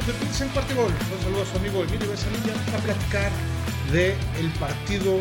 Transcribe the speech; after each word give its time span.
amigos 0.00 0.06
de 0.06 0.24
Bills 0.24 0.40
en 0.40 0.48
Cuarto 0.48 0.74
Gol. 0.74 0.92
Un 1.14 1.22
saludo 1.22 1.42
a 1.42 1.46
su 1.46 1.56
amigo 1.58 1.84
Emilio 1.84 2.10
Besanilla 2.10 2.54
para 2.66 2.78
platicar 2.78 3.30
de 3.92 4.14
el 4.38 4.48
partido, 4.58 5.20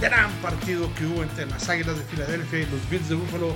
gran 0.00 0.30
partido 0.42 0.92
que 0.94 1.06
hubo 1.06 1.22
entre 1.22 1.46
las 1.46 1.68
Águilas 1.68 1.96
de 1.96 2.04
Filadelfia 2.04 2.60
y 2.60 2.66
los 2.66 2.90
Bills 2.90 3.08
de 3.08 3.14
Buffalo 3.14 3.54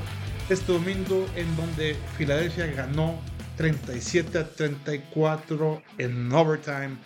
este 0.48 0.72
domingo, 0.72 1.26
en 1.36 1.54
donde 1.56 1.96
Filadelfia 2.16 2.66
ganó 2.66 3.18
37 3.56 4.38
a 4.38 4.48
34 4.48 5.82
en 5.98 6.32
overtime 6.32 6.96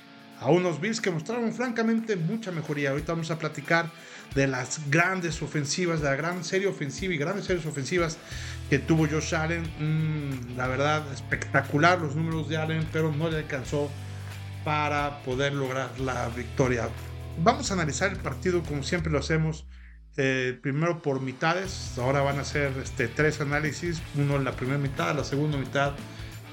a 0.41 0.51
unos 0.51 0.81
Bills 0.81 1.01
que 1.01 1.11
mostraron 1.11 1.53
francamente 1.53 2.17
mucha 2.17 2.53
mejoría. 2.53 2.91
Ahorita 2.91 3.13
vamos 3.13 3.31
a 3.31 3.39
platicar 3.39 3.91
de 4.35 4.47
las 4.47 4.81
grandes 4.91 5.41
ofensivas, 5.43 6.01
de 6.01 6.11
la 6.11 6.17
gran 6.17 6.45
serie 6.45 6.67
ofensiva 6.67 7.15
y 7.15 7.19
grandes 7.19 7.47
series 7.47 7.67
ofensivas 7.67 8.19
que 8.69 8.79
tuvo 8.79 9.07
Josh 9.09 9.35
Allen. 9.35 9.63
Mm, 9.79 10.57
la 10.57 10.67
verdad, 10.67 11.13
espectacular 11.13 12.01
los 12.01 12.15
números 12.17 12.49
de 12.49 12.57
Allen, 12.57 12.87
pero 12.93 13.13
no 13.13 13.31
le 13.31 13.39
alcanzó 13.39 13.91
para 14.65 15.23
poder 15.23 15.53
lograr 15.53 15.99
la 16.01 16.29
victoria. 16.31 16.89
Vamos 17.39 17.71
a 17.71 17.75
analizar 17.75 18.11
el 18.11 18.19
partido 18.19 18.63
como 18.63 18.83
siempre 18.83 19.13
lo 19.13 19.19
hacemos. 19.19 19.67
Eh, 20.19 20.59
primero 20.63 21.03
por 21.03 21.21
mitades, 21.21 21.93
ahora 21.99 22.23
van 22.23 22.39
a 22.39 22.45
ser 22.45 22.73
este, 22.83 23.07
tres 23.07 23.41
análisis, 23.43 24.01
uno 24.15 24.37
en 24.37 24.45
la 24.45 24.53
primera 24.53 24.79
mitad, 24.79 25.15
la 25.15 25.25
segunda 25.25 25.59
mitad 25.59 25.93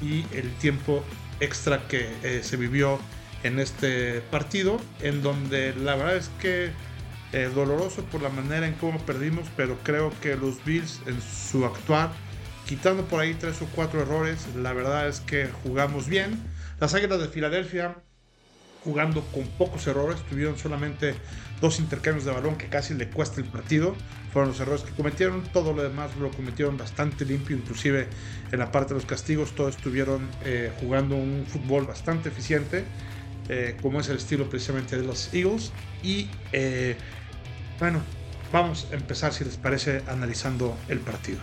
y 0.01 0.25
el 0.35 0.51
tiempo 0.55 1.03
extra 1.39 1.87
que 1.87 2.09
eh, 2.23 2.41
se 2.43 2.57
vivió 2.57 2.99
en 3.43 3.59
este 3.59 4.21
partido, 4.21 4.81
en 5.01 5.21
donde 5.21 5.73
la 5.75 5.95
verdad 5.95 6.17
es 6.17 6.29
que 6.41 6.71
eh, 7.33 7.49
doloroso 7.53 8.03
por 8.05 8.21
la 8.21 8.29
manera 8.29 8.67
en 8.67 8.73
cómo 8.75 8.99
perdimos, 8.99 9.47
pero 9.57 9.77
creo 9.83 10.11
que 10.21 10.35
los 10.35 10.63
Bills 10.63 11.01
en 11.05 11.21
su 11.21 11.65
actuar, 11.65 12.11
quitando 12.67 13.05
por 13.05 13.19
ahí 13.19 13.33
tres 13.33 13.61
o 13.61 13.67
cuatro 13.75 14.01
errores, 14.01 14.47
la 14.55 14.73
verdad 14.73 15.07
es 15.07 15.19
que 15.19 15.49
jugamos 15.63 16.07
bien. 16.07 16.39
Las 16.79 16.93
Águilas 16.93 17.19
de 17.19 17.27
Filadelfia 17.27 17.95
jugando 18.83 19.21
con 19.31 19.47
pocos 19.47 19.87
errores, 19.87 20.21
tuvieron 20.29 20.57
solamente 20.57 21.15
dos 21.61 21.79
intercambios 21.79 22.25
de 22.25 22.31
balón 22.31 22.57
que 22.57 22.67
casi 22.67 22.93
le 22.93 23.09
cuesta 23.09 23.39
el 23.39 23.47
partido, 23.47 23.95
fueron 24.31 24.51
los 24.51 24.59
errores 24.59 24.81
que 24.83 24.91
cometieron, 24.91 25.43
todo 25.53 25.73
lo 25.73 25.83
demás 25.83 26.15
lo 26.17 26.29
cometieron 26.31 26.77
bastante 26.77 27.23
limpio, 27.23 27.55
inclusive 27.55 28.09
en 28.51 28.59
la 28.59 28.71
parte 28.71 28.89
de 28.93 28.99
los 28.99 29.05
castigos, 29.05 29.55
todos 29.55 29.77
estuvieron 29.77 30.29
eh, 30.43 30.71
jugando 30.79 31.15
un 31.15 31.45
fútbol 31.47 31.85
bastante 31.85 32.29
eficiente. 32.29 32.83
Eh, 33.49 33.75
como 33.81 33.99
es 33.99 34.07
el 34.07 34.15
estilo 34.15 34.49
precisamente 34.49 34.95
de 34.97 35.03
los 35.03 35.33
Eagles. 35.33 35.73
Y 36.01 36.29
eh, 36.53 36.95
bueno, 37.83 38.01
vamos 38.53 38.87
a 38.93 38.95
empezar, 38.95 39.33
si 39.33 39.43
les 39.43 39.57
parece, 39.57 40.03
analizando 40.07 40.77
el 40.87 40.99
partido. 40.99 41.39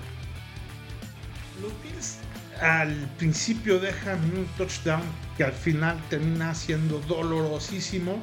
Los 1.61 1.71
Bills 1.83 2.17
al 2.63 2.95
principio 3.19 3.79
dejan 3.79 4.19
un 4.35 4.47
touchdown 4.57 5.03
que 5.37 5.45
al 5.45 5.53
final 5.53 6.01
termina 6.09 6.55
siendo 6.55 6.99
dolorosísimo, 7.01 8.19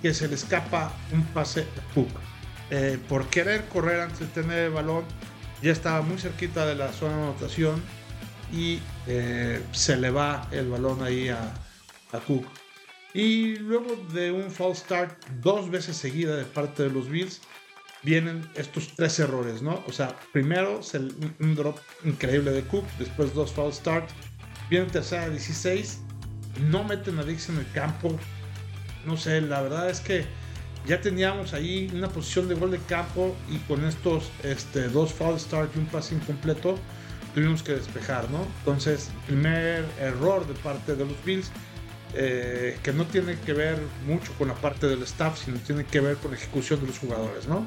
que 0.00 0.14
se 0.14 0.26
le 0.26 0.36
escapa 0.36 0.90
un 1.12 1.22
pase 1.34 1.66
a 1.76 1.94
Cook. 1.94 2.08
Eh, 2.70 2.98
por 3.10 3.28
querer 3.28 3.68
correr 3.68 4.00
antes 4.00 4.20
de 4.20 4.26
tener 4.28 4.58
el 4.60 4.70
balón, 4.70 5.04
ya 5.60 5.72
estaba 5.72 6.00
muy 6.00 6.16
cerquita 6.18 6.64
de 6.64 6.76
la 6.76 6.90
zona 6.94 7.14
de 7.14 7.22
anotación 7.24 7.82
y 8.54 8.80
se 9.72 9.98
le 9.98 10.08
va 10.08 10.48
el 10.50 10.70
balón 10.70 11.02
ahí 11.02 11.28
a, 11.28 11.52
a 12.12 12.18
Cook. 12.20 12.46
Y 13.12 13.56
luego 13.56 13.96
de 14.12 14.30
un 14.30 14.50
false 14.50 14.82
start 14.82 15.24
dos 15.42 15.70
veces 15.70 15.96
seguida 15.96 16.36
de 16.36 16.44
parte 16.44 16.84
de 16.84 16.90
los 16.90 17.08
Bills, 17.08 17.40
vienen 18.02 18.48
estos 18.54 18.94
tres 18.94 19.18
errores, 19.18 19.62
¿no? 19.62 19.82
O 19.86 19.92
sea, 19.92 20.16
primero 20.32 20.80
un 21.40 21.54
drop 21.54 21.78
increíble 22.04 22.52
de 22.52 22.62
Cook, 22.62 22.84
después 22.98 23.34
dos 23.34 23.52
false 23.52 23.80
start, 23.80 24.08
viene 24.70 24.86
tercera 24.86 25.28
16, 25.28 26.00
no 26.70 26.84
meten 26.84 27.18
a 27.18 27.24
Dix 27.24 27.48
en 27.48 27.58
el 27.58 27.70
campo. 27.72 28.16
No 29.04 29.16
sé, 29.16 29.40
la 29.40 29.60
verdad 29.62 29.90
es 29.90 30.00
que 30.00 30.24
ya 30.86 31.00
teníamos 31.00 31.52
ahí 31.52 31.90
una 31.92 32.08
posición 32.08 32.48
de 32.48 32.54
gol 32.54 32.70
de 32.70 32.78
campo 32.78 33.36
y 33.50 33.58
con 33.58 33.84
estos 33.84 34.30
este, 34.44 34.88
dos 34.88 35.12
false 35.12 35.44
start 35.46 35.70
y 35.74 35.80
un 35.80 35.86
pase 35.86 36.14
incompleto 36.14 36.78
tuvimos 37.34 37.62
que 37.62 37.72
despejar, 37.72 38.28
¿no? 38.30 38.44
Entonces, 38.60 39.10
primer 39.26 39.84
error 40.00 40.46
de 40.46 40.54
parte 40.54 40.96
de 40.96 41.04
los 41.04 41.24
Bills 41.24 41.50
eh, 42.14 42.78
que 42.82 42.92
no 42.92 43.06
tiene 43.06 43.38
que 43.38 43.52
ver 43.52 43.78
mucho 44.06 44.32
con 44.34 44.48
la 44.48 44.54
parte 44.54 44.86
del 44.86 45.02
staff, 45.02 45.44
sino 45.44 45.58
tiene 45.58 45.84
que 45.84 46.00
ver 46.00 46.16
con 46.16 46.32
la 46.32 46.36
ejecución 46.36 46.80
de 46.80 46.88
los 46.88 46.98
jugadores, 46.98 47.46
¿no? 47.46 47.66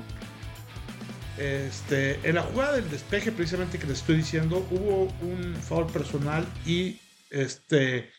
Este, 1.37 2.19
en 2.27 2.35
la 2.35 2.43
jugada 2.43 2.73
del 2.73 2.89
despeje, 2.89 3.31
precisamente 3.31 3.79
que 3.79 3.87
les 3.87 3.99
estoy 3.99 4.17
diciendo, 4.17 4.67
hubo 4.69 5.05
un 5.21 5.55
foul 5.55 5.87
personal 5.87 6.45
y 6.65 6.99
este, 7.31 8.11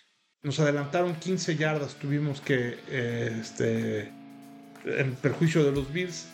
nos 0.43 0.59
adelantaron 0.61 1.15
15 1.15 1.57
yardas. 1.57 1.95
Tuvimos 1.95 2.41
que, 2.41 2.79
eh, 2.89 3.39
este, 3.41 4.13
en 4.85 5.15
perjuicio 5.23 5.65
de 5.65 5.73
los 5.73 5.93
Bills, 5.93 6.27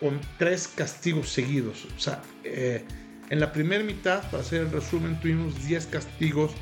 con 0.00 0.20
tres 0.38 0.68
castigos 0.68 1.30
seguidos. 1.30 1.86
O 1.96 2.00
sea, 2.00 2.22
eh, 2.44 2.84
en 3.30 3.40
la 3.40 3.52
primera 3.52 3.82
mitad, 3.82 4.22
para 4.30 4.42
hacer 4.42 4.62
el 4.62 4.70
resumen, 4.70 5.18
tuvimos 5.20 5.66
10 5.66 5.86
castigos 5.86 6.52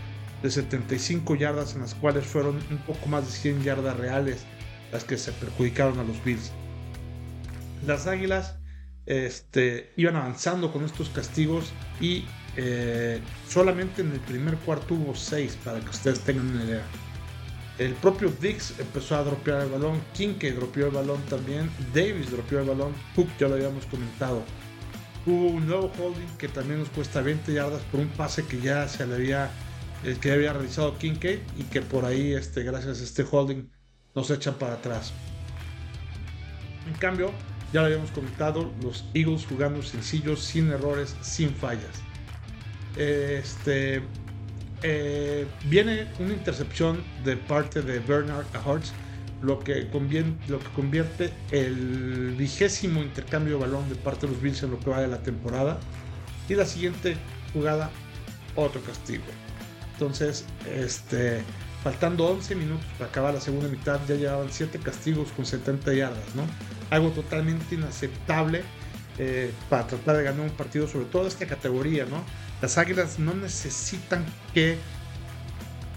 de 0.43 0.51
75 0.51 1.35
yardas, 1.35 1.75
en 1.75 1.83
las 1.83 1.95
cuales 1.95 2.27
fueron 2.27 2.57
un 2.71 2.79
poco 2.87 3.07
más 3.07 3.27
de 3.27 3.33
100 3.33 3.63
yardas 3.65 3.97
reales 3.97 4.45
las 4.93 5.05
que 5.05 5.17
se 5.17 5.33
perjudicaron 5.33 5.99
a 5.99 6.05
los 6.05 6.23
Bills. 6.25 6.53
Las 7.87 8.07
Águilas 8.07 8.57
este, 9.07 9.93
iban 9.97 10.17
avanzando 10.17 10.73
con 10.73 10.85
estos 10.85 11.09
castigos 11.09 11.73
y 12.01 12.25
eh, 12.57 13.21
solamente 13.49 14.03
en 14.03 14.13
el 14.13 14.21
primer 14.21 14.57
cuarto 14.57 14.95
hubo 14.95 15.15
6 15.15 15.59
para 15.65 15.81
que 15.81 15.91
ustedes 15.91 16.21
tengan 16.21 16.49
una 16.49 16.65
idea. 16.65 16.83
El 17.79 17.93
propio 17.95 18.33
Dix 18.41 18.73
empezó 18.79 19.17
a 19.17 19.23
dropear 19.23 19.63
el 19.63 19.71
balón, 19.71 20.01
Kinke 20.15 20.53
dropeó 20.53 20.87
el 20.87 20.93
balón 20.93 21.21
también, 21.29 21.71
Davis 21.95 22.31
dropeó 22.31 22.61
el 22.61 22.69
balón, 22.69 22.95
Cook 23.15 23.29
ya 23.39 23.49
lo 23.49 23.55
habíamos 23.55 23.85
comentado. 23.87 24.43
Hubo 25.27 25.49
un 25.49 25.67
nuevo 25.67 25.93
holding 25.99 26.39
que 26.39 26.49
también 26.49 26.81
nos 26.81 26.89
cuesta 26.89 27.21
20 27.21 27.53
yardas 27.53 27.83
por 27.93 28.01
un 28.01 28.09
pase 28.09 28.47
que 28.47 28.61
ya 28.61 28.89
se 28.89 29.07
le 29.07 29.17
había 29.17 29.51
el 30.07 30.19
que 30.21 30.31
había 30.31 30.53
realizado 30.53 30.97
Kincaid 30.97 31.41
y 31.59 31.65
que 31.65 31.83
por 31.83 32.05
ahí, 32.05 32.33
este, 32.33 32.63
gracias 32.63 33.01
a 33.01 33.05
este 33.05 33.27
holding, 33.29 33.69
nos 34.15 34.31
echan 34.31 34.55
para 34.55 34.75
atrás. 34.75 35.13
En 36.87 36.95
cambio, 36.95 37.33
ya 37.73 37.81
lo 37.81 37.87
habíamos 37.87 38.13
comentado, 38.13 38.73
los 38.83 39.05
Eagles 39.13 39.45
jugando 39.47 39.83
sencillos, 39.83 40.41
sin 40.41 40.71
errores, 40.71 41.17
sin 41.21 41.51
fallas. 41.51 42.01
Este, 42.97 44.01
eh, 44.83 45.47
viene 45.65 46.07
una 46.21 46.33
intercepción 46.33 47.03
de 47.25 47.37
parte 47.37 47.83
de 47.83 47.99
Bernard 47.99 48.47
a 48.55 48.81
lo 49.43 49.59
que, 49.59 49.91
lo 50.49 50.59
que 50.61 50.69
convierte 50.75 51.33
el 51.51 52.37
vigésimo 52.39 53.03
intercambio 53.03 53.55
de 53.55 53.61
balón 53.61 53.89
de 53.89 53.97
parte 53.97 54.27
de 54.27 54.33
los 54.33 54.41
Bills 54.41 54.63
en 54.63 54.71
lo 54.71 54.79
que 54.79 54.89
va 54.89 55.01
de 55.01 55.09
la 55.09 55.23
temporada. 55.23 55.81
Y 56.49 56.55
la 56.55 56.65
siguiente 56.65 57.17
jugada, 57.53 57.91
otro 58.55 58.81
castigo. 58.83 59.25
Entonces, 59.97 60.45
este, 60.75 61.43
faltando 61.83 62.27
11 62.27 62.55
minutos 62.55 62.87
para 62.99 63.09
acabar 63.09 63.33
la 63.33 63.41
segunda 63.41 63.69
mitad, 63.69 63.99
ya 64.07 64.15
llevaban 64.15 64.49
7 64.51 64.79
castigos 64.79 65.33
con 65.33 65.47
70 65.47 65.95
yardas, 65.95 66.35
¿no? 66.35 66.43
Algo 66.91 67.11
totalmente 67.11 67.77
inaceptable 67.77 68.63
eh, 69.19 69.51
para 69.71 69.87
tratar 69.87 70.19
de 70.19 70.25
ganar 70.25 70.43
un 70.43 70.51
partido, 70.51 70.87
sobre 70.87 71.07
todo 71.07 71.27
esta 71.27 71.47
categoría, 71.47 72.05
¿no? 72.05 72.23
Las 72.61 72.77
Águilas 72.77 73.19
no 73.19 73.33
necesitan 73.33 74.27
que 74.53 74.77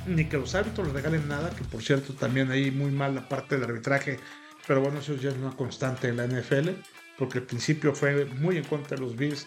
ni 0.07 0.25
que 0.25 0.38
los 0.38 0.55
árbitros 0.55 0.88
les 0.88 0.95
regalen 0.95 1.27
nada, 1.27 1.49
que 1.49 1.65
por 1.65 1.83
cierto 1.83 2.13
también 2.13 2.49
ahí 2.51 2.71
muy 2.71 2.91
mal 2.91 3.15
la 3.15 3.27
parte 3.27 3.55
del 3.55 3.65
arbitraje, 3.65 4.17
pero 4.65 4.81
bueno, 4.81 4.99
eso 4.99 5.15
ya 5.15 5.29
es 5.29 5.35
una 5.35 5.51
constante 5.51 6.07
en 6.07 6.17
la 6.17 6.25
NFL, 6.25 6.69
porque 7.17 7.39
al 7.39 7.43
principio 7.43 7.93
fue 7.93 8.25
muy 8.25 8.57
en 8.57 8.63
contra 8.63 8.95
de 8.95 9.01
los 9.03 9.17
Bills 9.17 9.45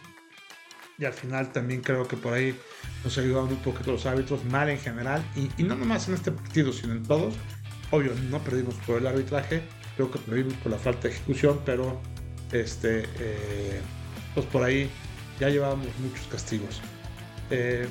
y 0.98 1.04
al 1.04 1.12
final 1.12 1.52
también 1.52 1.80
creo 1.80 2.06
que 2.06 2.16
por 2.16 2.32
ahí 2.32 2.56
nos 3.04 3.16
ayudaron 3.18 3.48
un 3.48 3.56
poquito 3.56 3.92
los 3.92 4.06
árbitros, 4.06 4.44
mal 4.44 4.68
en 4.68 4.78
general, 4.78 5.24
y, 5.34 5.62
no 5.62 5.74
nomás 5.74 6.08
en 6.08 6.14
este 6.14 6.30
partido, 6.32 6.72
sino 6.72 6.92
en 6.92 7.02
todos. 7.02 7.34
Obvio, 7.90 8.12
no 8.30 8.38
perdimos 8.38 8.74
por 8.86 8.98
el 8.98 9.06
arbitraje, 9.06 9.62
creo 9.96 10.10
que 10.10 10.18
perdimos 10.18 10.54
por 10.54 10.72
la 10.72 10.78
falta 10.78 11.08
de 11.08 11.14
ejecución, 11.14 11.60
pero 11.64 12.00
este, 12.52 13.04
eh, 13.18 13.80
pues 14.34 14.46
por 14.46 14.62
ahí 14.62 14.90
ya 15.40 15.48
llevábamos 15.48 15.88
muchos 15.98 16.26
castigos. 16.28 16.80
Eh, 17.50 17.86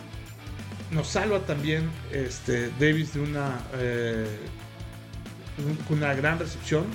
nos 0.92 1.08
salva 1.08 1.40
también 1.40 1.90
este, 2.12 2.70
Davis 2.80 3.14
de 3.14 3.22
una, 3.22 3.60
eh, 3.76 4.26
una 5.90 6.14
gran 6.14 6.40
recepción. 6.40 6.86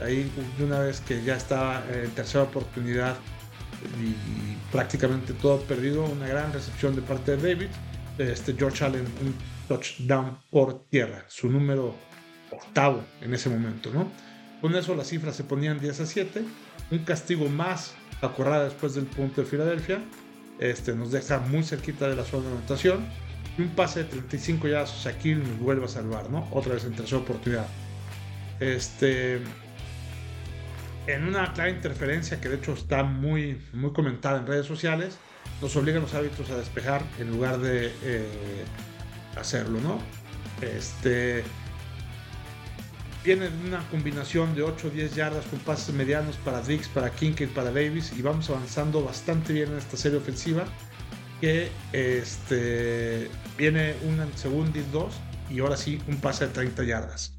Ahí, 0.00 0.30
de 0.56 0.64
una 0.64 0.78
vez 0.80 1.00
que 1.00 1.22
ya 1.24 1.36
estaba 1.36 1.84
en 1.92 2.10
tercera 2.12 2.44
oportunidad, 2.44 3.16
y, 4.00 4.56
prácticamente 4.72 5.32
todo 5.34 5.60
perdido. 5.62 6.04
Una 6.04 6.26
gran 6.26 6.52
recepción 6.52 6.94
de 6.94 7.02
parte 7.02 7.36
de 7.36 7.54
David. 7.54 7.68
Este 8.18 8.54
George 8.54 8.84
Allen, 8.84 9.06
un 9.22 9.34
touchdown 9.68 10.38
por 10.50 10.84
tierra, 10.88 11.24
su 11.28 11.48
número 11.48 11.94
octavo 12.50 13.04
en 13.20 13.32
ese 13.32 13.48
momento, 13.48 13.90
¿no? 13.92 14.10
Con 14.60 14.74
eso 14.74 14.94
las 14.96 15.06
cifras 15.08 15.36
se 15.36 15.44
ponían 15.44 15.78
10 15.78 16.00
a 16.00 16.06
7. 16.06 16.42
Un 16.90 16.98
castigo 17.00 17.48
más 17.48 17.94
a 18.20 18.64
después 18.64 18.94
del 18.94 19.06
punto 19.06 19.42
de 19.42 19.46
Filadelfia. 19.46 20.00
Este, 20.58 20.94
nos 20.94 21.12
deja 21.12 21.38
muy 21.38 21.62
cerquita 21.62 22.08
de 22.08 22.16
la 22.16 22.24
zona 22.24 22.48
de 22.48 22.56
anotación. 22.56 23.06
y 23.56 23.62
un 23.62 23.68
pase 23.70 24.04
de 24.04 24.10
35 24.10 24.68
yardas, 24.68 25.04
Shaquille 25.04 25.36
nos 25.36 25.58
vuelve 25.58 25.84
a 25.84 25.88
salvar, 25.88 26.30
¿no? 26.30 26.48
Otra 26.50 26.74
vez 26.74 26.84
en 26.84 26.94
tercera 26.94 27.20
oportunidad. 27.20 27.66
Este, 28.60 29.40
en 31.08 31.26
una 31.26 31.52
clara 31.54 31.70
interferencia 31.70 32.38
que 32.40 32.50
de 32.50 32.56
hecho 32.56 32.74
está 32.74 33.02
muy, 33.02 33.60
muy 33.72 33.92
comentada 33.92 34.38
en 34.38 34.46
redes 34.46 34.66
sociales, 34.66 35.18
nos 35.62 35.74
obligan 35.74 36.02
los 36.02 36.12
árbitros 36.12 36.50
a 36.50 36.58
despejar 36.58 37.02
en 37.18 37.30
lugar 37.30 37.58
de 37.58 37.90
eh, 38.02 38.64
hacerlo, 39.36 39.80
¿no? 39.80 39.98
Este, 40.60 41.44
viene 43.24 43.48
una 43.66 43.78
combinación 43.88 44.54
de 44.54 44.62
8 44.62 44.88
o 44.88 44.90
10 44.90 45.14
yardas 45.14 45.46
con 45.46 45.58
pases 45.60 45.94
medianos 45.94 46.36
para 46.36 46.60
Dix, 46.60 46.88
para 46.88 47.10
Kincaid, 47.10 47.50
para 47.50 47.72
Davis 47.72 48.12
y 48.16 48.20
vamos 48.20 48.50
avanzando 48.50 49.02
bastante 49.02 49.54
bien 49.54 49.72
en 49.72 49.78
esta 49.78 49.96
serie 49.96 50.18
ofensiva 50.18 50.66
que 51.40 51.70
este, 51.92 53.30
viene 53.56 53.94
un 54.04 54.30
segundo 54.36 54.78
y 54.78 54.82
dos 54.92 55.14
y 55.48 55.60
ahora 55.60 55.76
sí 55.78 56.02
un 56.06 56.20
pase 56.20 56.48
de 56.48 56.52
30 56.52 56.84
yardas. 56.84 57.37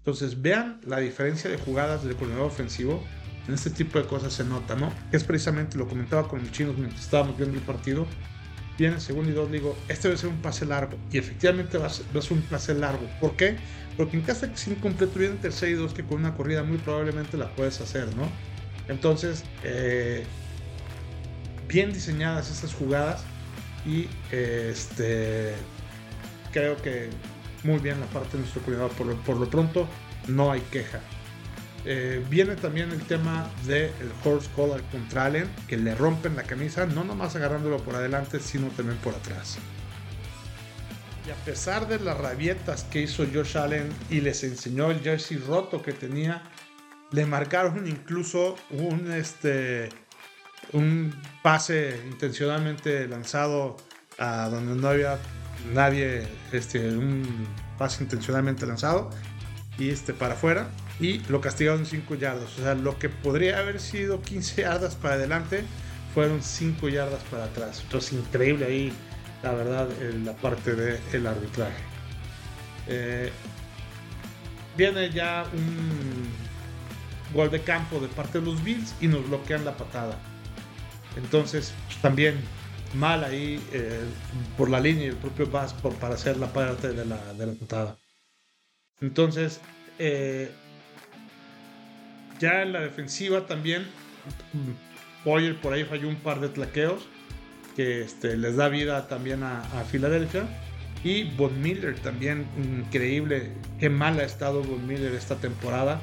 Entonces 0.00 0.40
vean 0.40 0.80
la 0.86 0.98
diferencia 0.98 1.50
de 1.50 1.58
jugadas 1.58 2.04
del 2.04 2.16
coordinador 2.16 2.48
ofensivo. 2.48 3.04
En 3.46 3.54
este 3.54 3.70
tipo 3.70 3.98
de 3.98 4.06
cosas 4.06 4.32
se 4.32 4.44
nota, 4.44 4.74
¿no? 4.76 4.92
Que 5.10 5.16
es 5.16 5.24
precisamente, 5.24 5.76
lo 5.76 5.88
comentaba 5.88 6.26
con 6.26 6.40
el 6.40 6.50
chino 6.52 6.72
mientras 6.72 7.02
estábamos 7.02 7.36
viendo 7.36 7.56
el 7.58 7.64
partido. 7.64 8.06
Viene 8.78 8.98
segundo 8.98 9.30
y 9.30 9.34
dos, 9.34 9.50
digo, 9.50 9.76
este 9.88 10.08
debe 10.08 10.18
ser 10.18 10.30
un 10.30 10.40
pase 10.40 10.64
largo. 10.64 10.96
Y 11.12 11.18
efectivamente 11.18 11.76
va 11.76 11.86
a 11.86 11.90
ser, 11.90 12.06
un 12.30 12.42
pase 12.42 12.74
largo. 12.74 13.06
¿Por 13.20 13.36
qué? 13.36 13.56
Porque 13.96 14.16
en 14.16 14.22
caso 14.22 14.46
de 14.46 14.52
que 14.52 14.58
sea 14.58 14.72
incompleto, 14.72 15.18
viene 15.18 15.36
tercer 15.36 15.70
y 15.70 15.74
dos 15.74 15.92
que 15.92 16.02
con 16.02 16.18
una 16.18 16.34
corrida 16.34 16.62
muy 16.62 16.78
probablemente 16.78 17.36
la 17.36 17.54
puedes 17.54 17.80
hacer, 17.80 18.14
¿no? 18.16 18.26
Entonces, 18.88 19.44
eh, 19.64 20.24
bien 21.68 21.92
diseñadas 21.92 22.50
estas 22.50 22.72
jugadas 22.72 23.22
y 23.86 24.08
este 24.30 25.54
creo 26.52 26.76
que 26.76 27.10
muy 27.64 27.78
bien 27.78 28.00
la 28.00 28.06
parte 28.06 28.32
de 28.32 28.40
nuestro 28.40 28.62
cuidado. 28.62 28.88
Por, 28.88 29.14
por 29.22 29.36
lo 29.36 29.48
pronto, 29.48 29.88
no 30.28 30.50
hay 30.52 30.60
queja. 30.72 31.00
Eh, 31.84 32.24
viene 32.28 32.56
también 32.56 32.90
el 32.90 33.00
tema 33.02 33.48
del 33.66 33.92
horse 34.24 34.50
collar 34.54 34.82
contra 34.90 35.26
Allen, 35.26 35.48
que 35.66 35.78
le 35.78 35.94
rompen 35.94 36.36
la 36.36 36.42
camisa, 36.42 36.84
no 36.84 37.04
nomás 37.04 37.36
agarrándolo 37.36 37.78
por 37.78 37.94
adelante, 37.96 38.38
sino 38.38 38.68
también 38.68 38.98
por 38.98 39.14
atrás. 39.14 39.58
Y 41.26 41.30
a 41.30 41.34
pesar 41.36 41.88
de 41.88 41.98
las 42.00 42.18
rabietas 42.18 42.84
que 42.84 43.02
hizo 43.02 43.24
Josh 43.32 43.56
Allen 43.56 43.88
y 44.10 44.20
les 44.20 44.44
enseñó 44.44 44.90
el 44.90 45.00
jersey 45.00 45.38
roto 45.38 45.80
que 45.80 45.92
tenía, 45.92 46.42
le 47.12 47.24
marcaron 47.24 47.86
incluso 47.86 48.56
un, 48.70 49.10
este, 49.12 49.88
un 50.72 51.14
pase 51.42 51.98
intencionalmente 52.06 53.08
lanzado 53.08 53.76
a 54.18 54.48
donde 54.48 54.80
no 54.80 54.88
había 54.88 55.18
nadie, 55.72 56.26
este, 56.52 56.90
un 56.90 57.46
pase 57.78 58.02
intencionalmente 58.02 58.66
lanzado 58.66 59.10
y 59.78 59.90
este 59.90 60.12
para 60.12 60.34
afuera 60.34 60.68
y 61.00 61.20
lo 61.28 61.40
castigaron 61.40 61.86
5 61.86 62.14
yardas. 62.16 62.58
O 62.58 62.62
sea, 62.62 62.74
lo 62.74 62.98
que 62.98 63.08
podría 63.08 63.58
haber 63.58 63.80
sido 63.80 64.20
15 64.20 64.62
yardas 64.62 64.94
para 64.94 65.14
adelante 65.14 65.64
fueron 66.14 66.42
5 66.42 66.88
yardas 66.88 67.22
para 67.30 67.44
atrás. 67.44 67.80
Entonces, 67.82 68.12
increíble 68.12 68.66
ahí, 68.66 68.92
la 69.42 69.52
verdad, 69.52 69.88
la 70.24 70.34
parte 70.36 70.74
del 70.74 71.26
arbitraje. 71.26 71.82
Eh, 72.86 73.32
viene 74.76 75.10
ya 75.10 75.44
un 75.52 76.28
gol 77.34 77.50
de 77.50 77.62
campo 77.62 78.00
de 78.00 78.08
parte 78.08 78.40
de 78.40 78.46
los 78.46 78.62
Bills 78.62 78.94
y 79.00 79.06
nos 79.06 79.26
bloquean 79.28 79.64
la 79.64 79.76
patada. 79.76 80.18
Entonces, 81.16 81.72
también 82.02 82.40
mal 82.94 83.24
ahí 83.24 83.62
eh, 83.72 84.00
por 84.56 84.70
la 84.70 84.80
línea 84.80 85.06
y 85.06 85.08
el 85.08 85.16
propio 85.16 85.46
Bass 85.46 85.74
para 86.00 86.14
hacer 86.14 86.36
la 86.36 86.52
parte 86.52 86.88
de 86.88 87.04
la, 87.04 87.32
de 87.34 87.46
la 87.46 87.52
patada. 87.54 87.96
Entonces, 89.00 89.60
eh, 89.98 90.50
ya 92.38 92.62
en 92.62 92.72
la 92.72 92.80
defensiva 92.80 93.46
también, 93.46 93.86
Boyer 95.24 95.60
por 95.60 95.72
ahí 95.72 95.84
falló 95.84 96.08
un 96.08 96.16
par 96.16 96.40
de 96.40 96.48
tlaqueos 96.48 97.06
que 97.76 98.02
este, 98.02 98.36
les 98.36 98.56
da 98.56 98.68
vida 98.68 99.08
también 99.08 99.42
a, 99.42 99.62
Filadelfia. 99.90 100.44
Y 101.02 101.24
Von 101.30 101.62
Miller 101.62 101.98
también, 101.98 102.46
increíble, 102.58 103.52
qué 103.78 103.88
mal 103.88 104.20
ha 104.20 104.24
estado 104.24 104.62
Von 104.62 104.86
Miller 104.86 105.14
esta 105.14 105.36
temporada. 105.36 106.00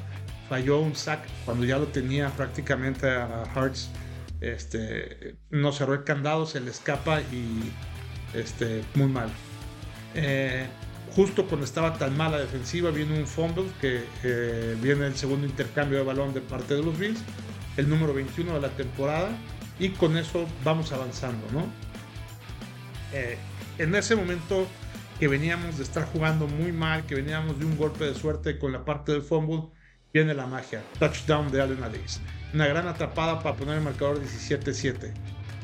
Falló 0.48 0.80
un 0.80 0.96
sack 0.96 1.20
cuando 1.44 1.64
ya 1.64 1.78
lo 1.78 1.86
tenía 1.86 2.30
prácticamente 2.30 3.08
a 3.08 3.44
Hearts 3.54 3.90
este, 4.40 5.36
no 5.50 5.72
cerró 5.72 5.94
el 5.94 6.04
candado, 6.04 6.46
se 6.46 6.60
le 6.60 6.70
escapa 6.70 7.20
y 7.20 7.72
este, 8.34 8.82
muy 8.94 9.08
mal. 9.08 9.30
Eh, 10.14 10.66
justo 11.14 11.46
cuando 11.46 11.64
estaba 11.64 11.94
tan 11.94 12.16
mala 12.16 12.38
defensiva, 12.38 12.90
viene 12.90 13.18
un 13.18 13.26
fumble 13.26 13.66
que 13.80 14.04
eh, 14.22 14.76
viene 14.80 15.06
el 15.06 15.16
segundo 15.16 15.46
intercambio 15.46 15.98
de 15.98 16.04
balón 16.04 16.34
de 16.34 16.40
parte 16.40 16.74
de 16.74 16.82
los 16.82 16.98
Bills, 16.98 17.20
el 17.76 17.88
número 17.88 18.14
21 18.14 18.54
de 18.54 18.60
la 18.60 18.70
temporada, 18.70 19.30
y 19.78 19.90
con 19.90 20.16
eso 20.16 20.46
vamos 20.64 20.92
avanzando, 20.92 21.46
¿no? 21.52 21.66
Eh, 23.12 23.38
en 23.78 23.94
ese 23.94 24.16
momento 24.16 24.66
que 25.18 25.28
veníamos 25.28 25.78
de 25.78 25.84
estar 25.84 26.04
jugando 26.04 26.46
muy 26.46 26.72
mal, 26.72 27.06
que 27.06 27.14
veníamos 27.14 27.58
de 27.58 27.64
un 27.64 27.76
golpe 27.76 28.04
de 28.04 28.14
suerte 28.14 28.58
con 28.58 28.72
la 28.72 28.84
parte 28.84 29.12
del 29.12 29.22
fumble, 29.22 29.68
viene 30.12 30.34
la 30.34 30.46
magia, 30.46 30.82
touchdown 30.98 31.50
de 31.50 31.60
Allen 31.60 31.82
Adix 31.82 32.20
una 32.52 32.66
gran 32.66 32.86
atrapada 32.88 33.40
para 33.42 33.56
poner 33.56 33.76
el 33.76 33.82
marcador 33.82 34.20
17-7. 34.22 35.12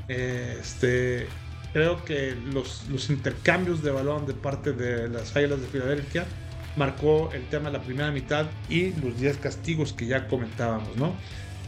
Este, 0.08 1.26
creo 1.72 2.04
que 2.04 2.34
los, 2.52 2.86
los, 2.88 3.08
intercambios 3.10 3.82
de 3.82 3.90
balón 3.90 4.26
de 4.26 4.34
parte 4.34 4.72
de 4.72 5.08
las 5.08 5.34
Águilas 5.34 5.60
de 5.60 5.66
Filadelfia 5.66 6.26
marcó 6.76 7.30
el 7.32 7.46
tema 7.48 7.70
de 7.70 7.78
la 7.78 7.82
primera 7.82 8.10
mitad 8.10 8.46
y 8.68 8.92
los 8.94 9.18
10 9.18 9.38
castigos 9.38 9.92
que 9.92 10.06
ya 10.06 10.28
comentábamos, 10.28 10.96
¿no? 10.96 11.14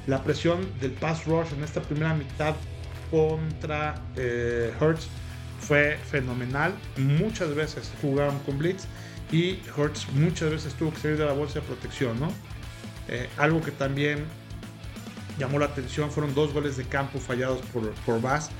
La 0.07 0.23
presión 0.23 0.69
del 0.81 0.93
pass 0.93 1.25
rush 1.25 1.53
en 1.57 1.65
esta 1.65 1.81
primera 1.81 2.15
mitad 2.15 2.55
contra 3.11 3.95
eh, 4.17 4.73
Hertz 4.81 5.09
fue 5.61 5.97
fenomenal. 6.11 6.75
Muchas 6.97 7.55
veces 7.55 7.91
jugaron 8.03 8.39
con 8.41 8.59
Blitz 8.59 8.85
y 9.33 9.59
Hertz 9.77 10.09
muchas 10.13 10.51
veces 10.51 10.75
tuvo 10.75 10.93
que 10.93 11.01
salir 11.01 11.19
de 11.19 11.25
la 11.25 11.33
bolsa 11.33 11.61
de 11.61 11.67
protección, 11.67 12.21
¿no? 12.21 12.33
Eh, 13.09 13.29
algo 13.37 13.61
que 13.61 13.71
también 13.71 14.25
llamó 15.39 15.59
la 15.59 15.67
atención 15.67 16.11
fueron 16.11 16.35
dos 16.35 16.53
goles 16.53 16.77
de 16.77 16.85
campo 16.85 17.19
fallados 17.19 17.61
por, 17.67 17.93
por 18.07 18.21
Bass. 18.21 18.51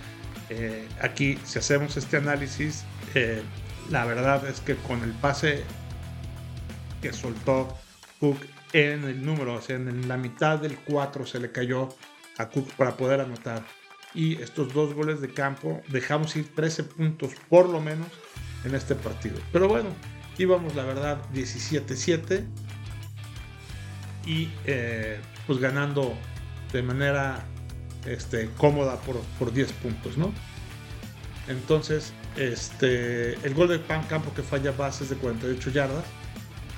Eh, 0.51 0.87
aquí, 1.01 1.39
si 1.45 1.59
hacemos 1.59 1.97
este 1.97 2.17
análisis, 2.17 2.85
eh, 3.15 3.43
la 3.91 4.05
verdad 4.05 4.47
es 4.49 4.61
que 4.61 4.77
con 4.77 5.03
el 5.03 5.13
pase 5.13 5.65
que 7.03 7.13
soltó 7.13 7.77
Cook 8.21 8.39
en 8.73 9.05
el 9.05 9.25
número, 9.25 9.55
o 9.55 9.61
sea, 9.61 9.77
en 9.77 10.09
la 10.09 10.17
mitad 10.17 10.59
del 10.59 10.77
4 10.77 11.27
se 11.27 11.41
le 11.41 11.51
cayó 11.51 11.89
a 12.39 12.49
Cook 12.49 12.73
para 12.75 12.97
poder 12.97 13.21
anotar. 13.21 13.65
Y 14.15 14.41
estos 14.41 14.73
dos 14.73 14.95
goles 14.95 15.21
de 15.21 15.33
campo 15.33 15.83
dejamos 15.89 16.37
ir 16.37 16.55
13 16.55 16.85
puntos 16.85 17.33
por 17.49 17.69
lo 17.69 17.81
menos 17.81 18.09
en 18.65 18.75
este 18.75 18.95
partido. 18.95 19.39
Pero 19.53 19.69
bueno, 19.69 19.91
íbamos 20.39 20.75
la 20.75 20.85
verdad 20.85 21.19
17-7 21.35 22.45
y 24.27 24.51
eh, 24.67 25.19
pues 25.47 25.59
ganando 25.59 26.15
de 26.73 26.83
manera 26.83 27.45
este, 28.05 28.51
cómoda 28.57 28.97
por, 29.01 29.21
por 29.39 29.53
10 29.53 29.73
puntos, 29.73 30.19
¿no? 30.19 30.33
Entonces, 31.49 32.13
este, 32.37 33.35
el 33.47 33.55
gol 33.55 33.69
de 33.69 33.79
Pan 33.79 34.03
Campo 34.05 34.35
que 34.35 34.43
falla 34.43 34.73
bases 34.73 35.09
de 35.11 35.17
48 35.17 35.71
yardas. 35.71 36.05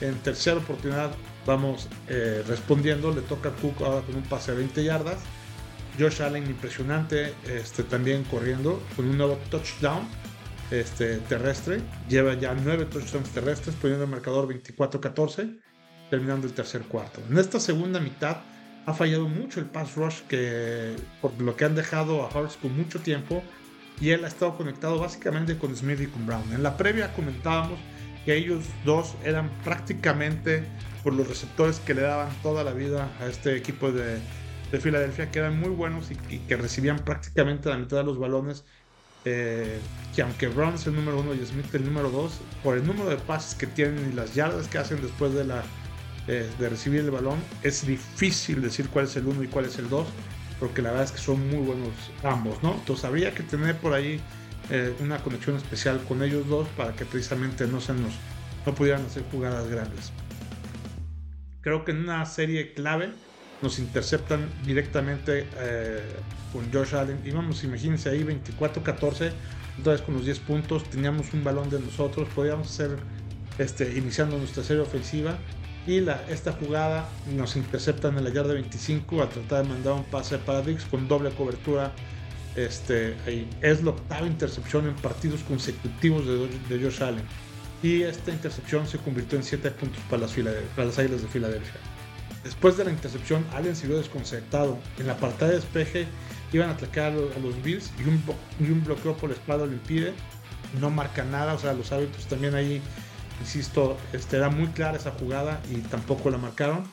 En 0.01 0.15
tercera 0.17 0.59
oportunidad 0.59 1.11
vamos 1.47 1.89
eh, 2.09 2.45
respondiendo, 2.47 3.13
le 3.13 3.23
toca 3.23 3.49
a 3.49 3.53
Cook 3.53 3.83
ahora 3.83 4.03
con 4.03 4.15
un 4.15 4.23
pase 4.23 4.53
de 4.53 4.59
20 4.59 4.85
yardas. 4.85 5.19
Josh 5.99 6.23
Allen 6.23 6.47
impresionante 6.47 7.35
este, 7.49 7.83
también 7.83 8.23
corriendo 8.25 8.81
con 8.95 9.09
un 9.09 9.17
nuevo 9.19 9.39
touchdown 9.51 10.07
este, 10.71 11.17
terrestre. 11.17 11.81
Lleva 12.09 12.35
ya 12.35 12.55
9 12.55 12.85
touchdowns 12.85 13.31
terrestres 13.31 13.75
poniendo 13.75 14.05
el 14.05 14.11
marcador 14.11 14.47
24-14 14.49 15.59
terminando 16.11 16.47
el 16.47 16.53
tercer 16.53 16.83
cuarto. 16.83 17.21
En 17.31 17.39
esta 17.39 17.61
segunda 17.61 18.01
mitad 18.01 18.39
ha 18.87 18.95
fallado 18.95 19.29
mucho 19.29 19.61
el 19.61 19.67
pass 19.67 19.97
rush 19.97 20.21
que 20.29 20.97
por 21.21 21.41
lo 21.41 21.57
que 21.57 21.65
han 21.65 21.75
dejado 21.75 22.23
a 22.23 22.29
Hurts 22.29 22.57
con 22.57 22.77
mucho 22.77 23.01
tiempo 23.01 23.43
y 24.01 24.11
él 24.11 24.25
ha 24.25 24.29
estado 24.29 24.57
conectado 24.57 24.99
básicamente 24.99 25.59
con 25.59 25.75
Smith 25.77 26.01
y 26.01 26.07
con 26.07 26.27
Brown. 26.27 26.53
En 26.53 26.63
la 26.63 26.77
previa 26.77 27.13
comentábamos 27.13 27.79
que 28.25 28.37
ellos 28.37 28.65
dos 28.85 29.15
eran 29.25 29.51
prácticamente 29.65 30.65
por 31.03 31.13
los 31.13 31.29
receptores 31.29 31.81
que 31.81 31.95
le 31.95 32.03
daban 32.03 32.31
toda 32.43 32.65
la 32.65 32.73
vida 32.73 33.11
a 33.21 33.27
este 33.27 33.57
equipo 33.57 33.93
de, 33.93 34.19
de 34.71 34.81
Filadelfia, 34.81 35.31
que 35.31 35.39
eran 35.39 35.59
muy 35.59 35.71
buenos 35.71 36.11
y, 36.11 36.39
que 36.39 36.57
recibían 36.57 36.99
prácticamente 36.99 37.69
la 37.69 37.77
mitad 37.77 37.99
de 37.99 38.05
los 38.05 38.19
balones. 38.19 38.65
Eh, 39.25 39.81
que 40.15 40.23
aunque 40.23 40.49
Brown 40.49 40.75
es 40.75 40.87
el 40.87 40.95
número 40.95 41.21
uno 41.21 41.35
y 41.35 41.45
Smith 41.45 41.75
el 41.75 41.85
número 41.85 42.11
dos, 42.11 42.41
por 42.63 42.77
el 42.77 42.87
número 42.87 43.11
de 43.11 43.17
pases 43.17 43.55
que 43.55 43.67
tienen 43.67 44.11
y 44.13 44.15
las 44.15 44.35
yardas 44.35 44.69
que 44.69 44.79
hacen 44.79 45.03
después 45.03 45.35
de 45.35 45.45
la 45.45 45.65
de 46.29 46.69
recibir 46.69 47.01
el 47.01 47.11
balón. 47.11 47.39
Es 47.63 47.87
difícil 47.87 48.61
decir 48.61 48.89
cuál 48.89 49.07
es 49.07 49.17
el 49.17 49.27
1 49.27 49.45
y 49.45 49.47
cuál 49.47 49.65
es 49.65 49.79
el 49.79 49.89
2, 49.89 50.07
porque 50.61 50.83
la 50.83 50.91
verdad 50.91 51.07
es 51.07 51.13
que 51.13 51.19
son 51.19 51.49
muy 51.49 51.65
buenos 51.65 51.91
ambos, 52.23 52.63
¿no? 52.63 52.75
Entonces 52.75 53.05
habría 53.05 53.35
que 53.35 53.43
tener 53.43 53.77
por 53.77 53.95
ahí 53.95 54.21
eh, 54.71 54.95
una 55.01 55.19
conexión 55.19 55.57
especial 55.57 55.99
con 56.07 56.23
ellos 56.23 56.47
dos 56.47 56.69
para 56.77 56.93
que 56.93 57.07
precisamente 57.07 57.67
no 57.67 57.81
se 57.81 57.95
nos 57.95 58.13
no 58.67 58.75
pudieran 58.75 59.05
hacer 59.07 59.23
jugadas 59.33 59.67
grandes. 59.69 60.13
Creo 61.63 61.87
que 61.87 61.93
en 61.93 62.01
una 62.01 62.27
serie 62.27 62.75
clave 62.75 63.13
nos 63.63 63.79
interceptan 63.79 64.47
directamente 64.67 65.47
eh, 65.57 66.03
con 66.53 66.71
Josh 66.71 66.95
Allen. 66.95 67.21
Íbamos, 67.25 67.65
imagínense 67.65 68.11
ahí 68.11 68.23
24-14, 68.25 69.33
otra 69.81 69.93
vez 69.93 70.03
con 70.03 70.15
los 70.15 70.25
10 70.27 70.39
puntos, 70.41 70.85
teníamos 70.91 71.33
un 71.33 71.45
balón 71.45 71.71
de 71.71 71.81
nosotros, 71.81 72.29
podíamos 72.35 72.69
hacer 72.69 72.99
este, 73.59 73.97
iniciando 73.97 74.37
nuestra 74.37 74.63
serie 74.63 74.83
ofensiva. 74.83 75.39
Y 75.89 76.07
esta 76.29 76.53
jugada 76.53 77.09
nos 77.35 77.57
interceptan 77.57 78.19
en 78.19 78.25
la 78.25 78.29
yarda 78.29 78.53
25 78.53 79.23
a 79.23 79.29
tratar 79.31 79.63
de 79.63 79.71
mandar 79.71 79.95
un 79.95 80.05
pase 80.05 80.37
para 80.37 80.61
Dix 80.61 80.85
con 80.85 81.09
doble 81.09 81.31
cobertura. 81.31 81.93
Este, 82.57 83.17
Es 83.63 83.83
la 83.83 83.93
octava 83.93 84.27
intercepción 84.27 84.87
en 84.87 84.95
partidos 84.97 85.43
consecutivos 85.45 86.27
de, 86.27 86.47
de 86.69 86.85
Josh 86.85 87.03
Allen. 87.03 87.25
Y 87.83 88.03
esta 88.03 88.31
intercepción 88.31 88.87
se 88.87 88.99
convirtió 88.99 89.39
en 89.39 89.45
7 89.45 89.71
puntos 89.71 90.03
para 90.11 90.23
las, 90.23 90.33
para 90.77 90.89
las 90.89 90.99
Águilas 90.99 91.23
de 91.23 91.29
Filadelfia. 91.29 91.81
Después 92.45 92.77
de 92.77 92.85
la 92.85 92.91
intercepción, 92.91 93.47
Allen 93.55 93.75
se 93.75 93.87
vio 93.87 93.97
desconcertado. 93.97 94.77
En 94.99 95.07
la 95.07 95.17
partada 95.17 95.53
de 95.53 95.57
despeje 95.57 96.07
iban 96.53 96.69
a 96.69 96.73
atacar 96.73 97.13
a 97.13 97.39
los 97.39 97.63
Bills 97.63 97.93
y 97.99 98.07
un, 98.07 98.23
y 98.61 98.71
un 98.71 98.85
bloqueo 98.85 99.17
por 99.17 99.31
la 99.31 99.37
espalda 99.37 99.65
lo 99.65 99.73
impide. 99.73 100.13
No 100.83 100.91
marca 100.91 101.25
nada, 101.25 101.55
o 101.55 101.59
sea, 101.59 101.73
los 101.73 101.91
hábitos 101.93 102.27
también 102.27 102.55
ahí 102.55 102.83
Insisto, 103.41 103.97
este, 104.13 104.37
era 104.37 104.49
muy 104.49 104.69
clara 104.69 104.97
esa 104.97 105.13
jugada 105.13 105.61
y 105.71 105.77
tampoco 105.83 106.31
la 106.31 106.39
marcaron. 106.39 106.85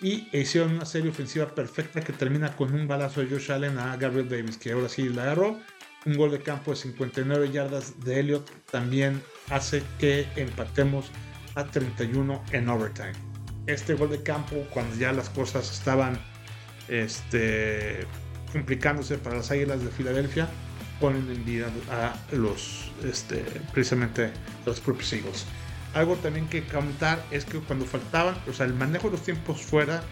Y 0.00 0.28
hicieron 0.32 0.74
una 0.74 0.84
serie 0.84 1.10
ofensiva 1.10 1.46
perfecta 1.54 2.00
que 2.00 2.12
termina 2.12 2.54
con 2.54 2.72
un 2.72 2.86
balazo 2.86 3.20
de 3.20 3.28
Josh 3.28 3.50
Allen 3.50 3.78
a 3.78 3.96
Gabriel 3.96 4.28
Davis, 4.28 4.56
que 4.56 4.72
ahora 4.72 4.88
sí 4.88 5.08
la 5.08 5.22
agarró. 5.22 5.58
Un 6.06 6.16
gol 6.16 6.30
de 6.30 6.40
campo 6.40 6.70
de 6.70 6.76
59 6.76 7.50
yardas 7.50 8.00
de 8.04 8.20
Elliott 8.20 8.48
también 8.70 9.20
hace 9.50 9.82
que 9.98 10.26
empatemos 10.36 11.10
a 11.56 11.64
31 11.64 12.44
en 12.52 12.68
overtime. 12.68 13.12
Este 13.66 13.94
gol 13.94 14.10
de 14.10 14.22
campo, 14.22 14.64
cuando 14.72 14.96
ya 14.96 15.12
las 15.12 15.28
cosas 15.30 15.70
estaban 15.70 16.18
este, 16.86 18.06
complicándose 18.52 19.18
para 19.18 19.38
las 19.38 19.50
Águilas 19.50 19.82
de 19.82 19.90
Filadelfia, 19.90 20.48
ponen 21.00 21.28
en 21.30 21.44
vida 21.44 21.66
a 21.90 22.14
los, 22.34 22.90
este, 23.04 23.44
precisamente 23.72 24.26
a 24.26 24.32
los 24.66 24.80
propios 24.80 25.12
Eagles. 25.12 25.46
Algo 25.94 26.16
también 26.16 26.48
que 26.48 26.64
comentar 26.64 27.24
es 27.30 27.44
que 27.44 27.58
cuando 27.60 27.84
faltaban, 27.86 28.36
o 28.48 28.52
sea, 28.52 28.66
el 28.66 28.74
manejo 28.74 29.08
de 29.08 29.12
los 29.12 29.22
tiempos 29.22 29.62
fuera 29.62 30.02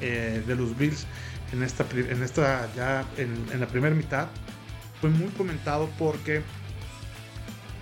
eh, 0.00 0.42
de 0.46 0.56
los 0.56 0.76
Bills 0.76 1.06
en 1.52 1.62
esta, 1.62 1.86
en 1.94 2.22
esta 2.22 2.68
ya 2.74 3.04
en, 3.16 3.60
la 3.60 3.66
primera 3.66 3.94
mitad 3.94 4.28
fue 5.00 5.10
muy 5.10 5.28
comentado 5.28 5.88
porque 5.98 6.42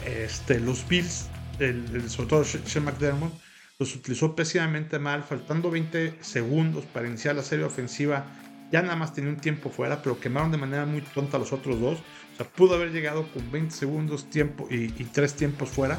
este, 0.04 0.60
los 0.60 0.86
Bills, 0.88 1.28
el, 1.58 2.08
sobre 2.10 2.28
todo 2.28 2.44
Shane 2.44 2.86
McDermott, 2.86 3.32
los 3.78 3.94
utilizó 3.94 4.34
pésimamente 4.34 4.98
mal, 4.98 5.22
faltando 5.22 5.70
20 5.70 6.18
segundos 6.20 6.84
para 6.84 7.08
iniciar 7.08 7.34
la 7.36 7.42
serie 7.42 7.64
ofensiva. 7.64 8.26
Ya 8.70 8.82
nada 8.82 8.96
más 8.96 9.14
tenía 9.14 9.30
un 9.30 9.38
tiempo 9.38 9.70
fuera, 9.70 10.02
pero 10.02 10.20
quemaron 10.20 10.52
de 10.52 10.58
manera 10.58 10.84
muy 10.84 11.00
tonta 11.00 11.36
a 11.38 11.40
los 11.40 11.52
otros 11.52 11.80
dos. 11.80 11.98
O 11.98 12.36
sea, 12.36 12.46
pudo 12.46 12.74
haber 12.74 12.92
llegado 12.92 13.26
con 13.32 13.50
20 13.50 13.74
segundos 13.74 14.28
tiempo 14.28 14.68
y, 14.70 14.94
y 14.98 15.08
3 15.12 15.34
tiempos 15.34 15.70
fuera 15.70 15.98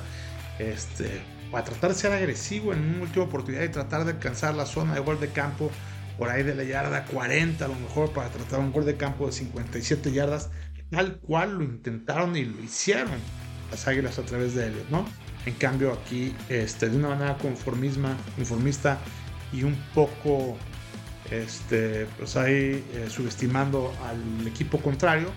este, 0.60 1.22
para 1.52 1.66
tratar 1.66 1.92
de 1.92 1.96
ser 1.96 2.12
agresivo 2.14 2.74
en 2.74 2.80
una 2.80 3.04
última 3.04 3.26
oportunidad 3.26 3.64
y 3.64 3.70
tratar 3.70 4.06
de 4.06 4.12
alcanzar 4.12 4.56
la 4.56 4.66
zona 4.66 4.94
de 4.94 5.00
gol 5.00 5.20
de 5.20 5.30
campo 5.30 5.72
por 6.18 6.30
ahí 6.30 6.44
de 6.44 6.56
la 6.56 6.64
yarda 6.64 7.06
40 7.06 7.66
a 7.66 7.68
lo 7.68 7.76
mejor 7.76 8.12
para 8.12 8.30
tratar 8.30 8.60
un 8.60 8.72
gol 8.72 8.86
de 8.86 8.96
campo 8.96 9.26
de 9.26 9.32
57 9.32 10.12
yardas, 10.12 10.50
tal 10.90 11.18
cual 11.18 11.58
lo 11.58 11.64
intentaron 11.64 12.36
y 12.36 12.46
lo 12.46 12.62
hicieron 12.62 13.20
las 13.72 13.88
Águilas 13.88 14.20
a 14.20 14.24
través 14.24 14.54
de 14.54 14.68
ellos, 14.68 14.84
¿no? 14.90 15.06
En 15.46 15.54
cambio 15.56 15.94
aquí, 15.94 16.36
este, 16.50 16.90
de 16.90 16.98
una 16.98 17.10
manera 17.10 17.38
conformisma, 17.38 18.16
conformista 18.36 19.00
y 19.52 19.64
un 19.64 19.76
poco, 19.96 20.58
este, 21.32 22.06
pues 22.18 22.36
ahí 22.36 22.86
eh, 22.94 23.08
subestimando 23.10 23.94
al 24.08 24.46
equipo 24.46 24.80
contrario, 24.80 25.32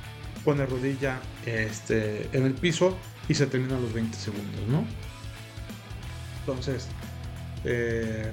pone 0.44 0.66
rodilla 0.66 1.20
este, 1.46 2.28
en 2.32 2.44
el 2.44 2.54
piso 2.54 2.96
y 3.28 3.34
se 3.34 3.46
terminan 3.46 3.80
los 3.80 3.92
20 3.92 4.16
segundos, 4.16 4.60
¿no? 4.68 4.84
Entonces, 6.40 6.88
eh, 7.64 8.30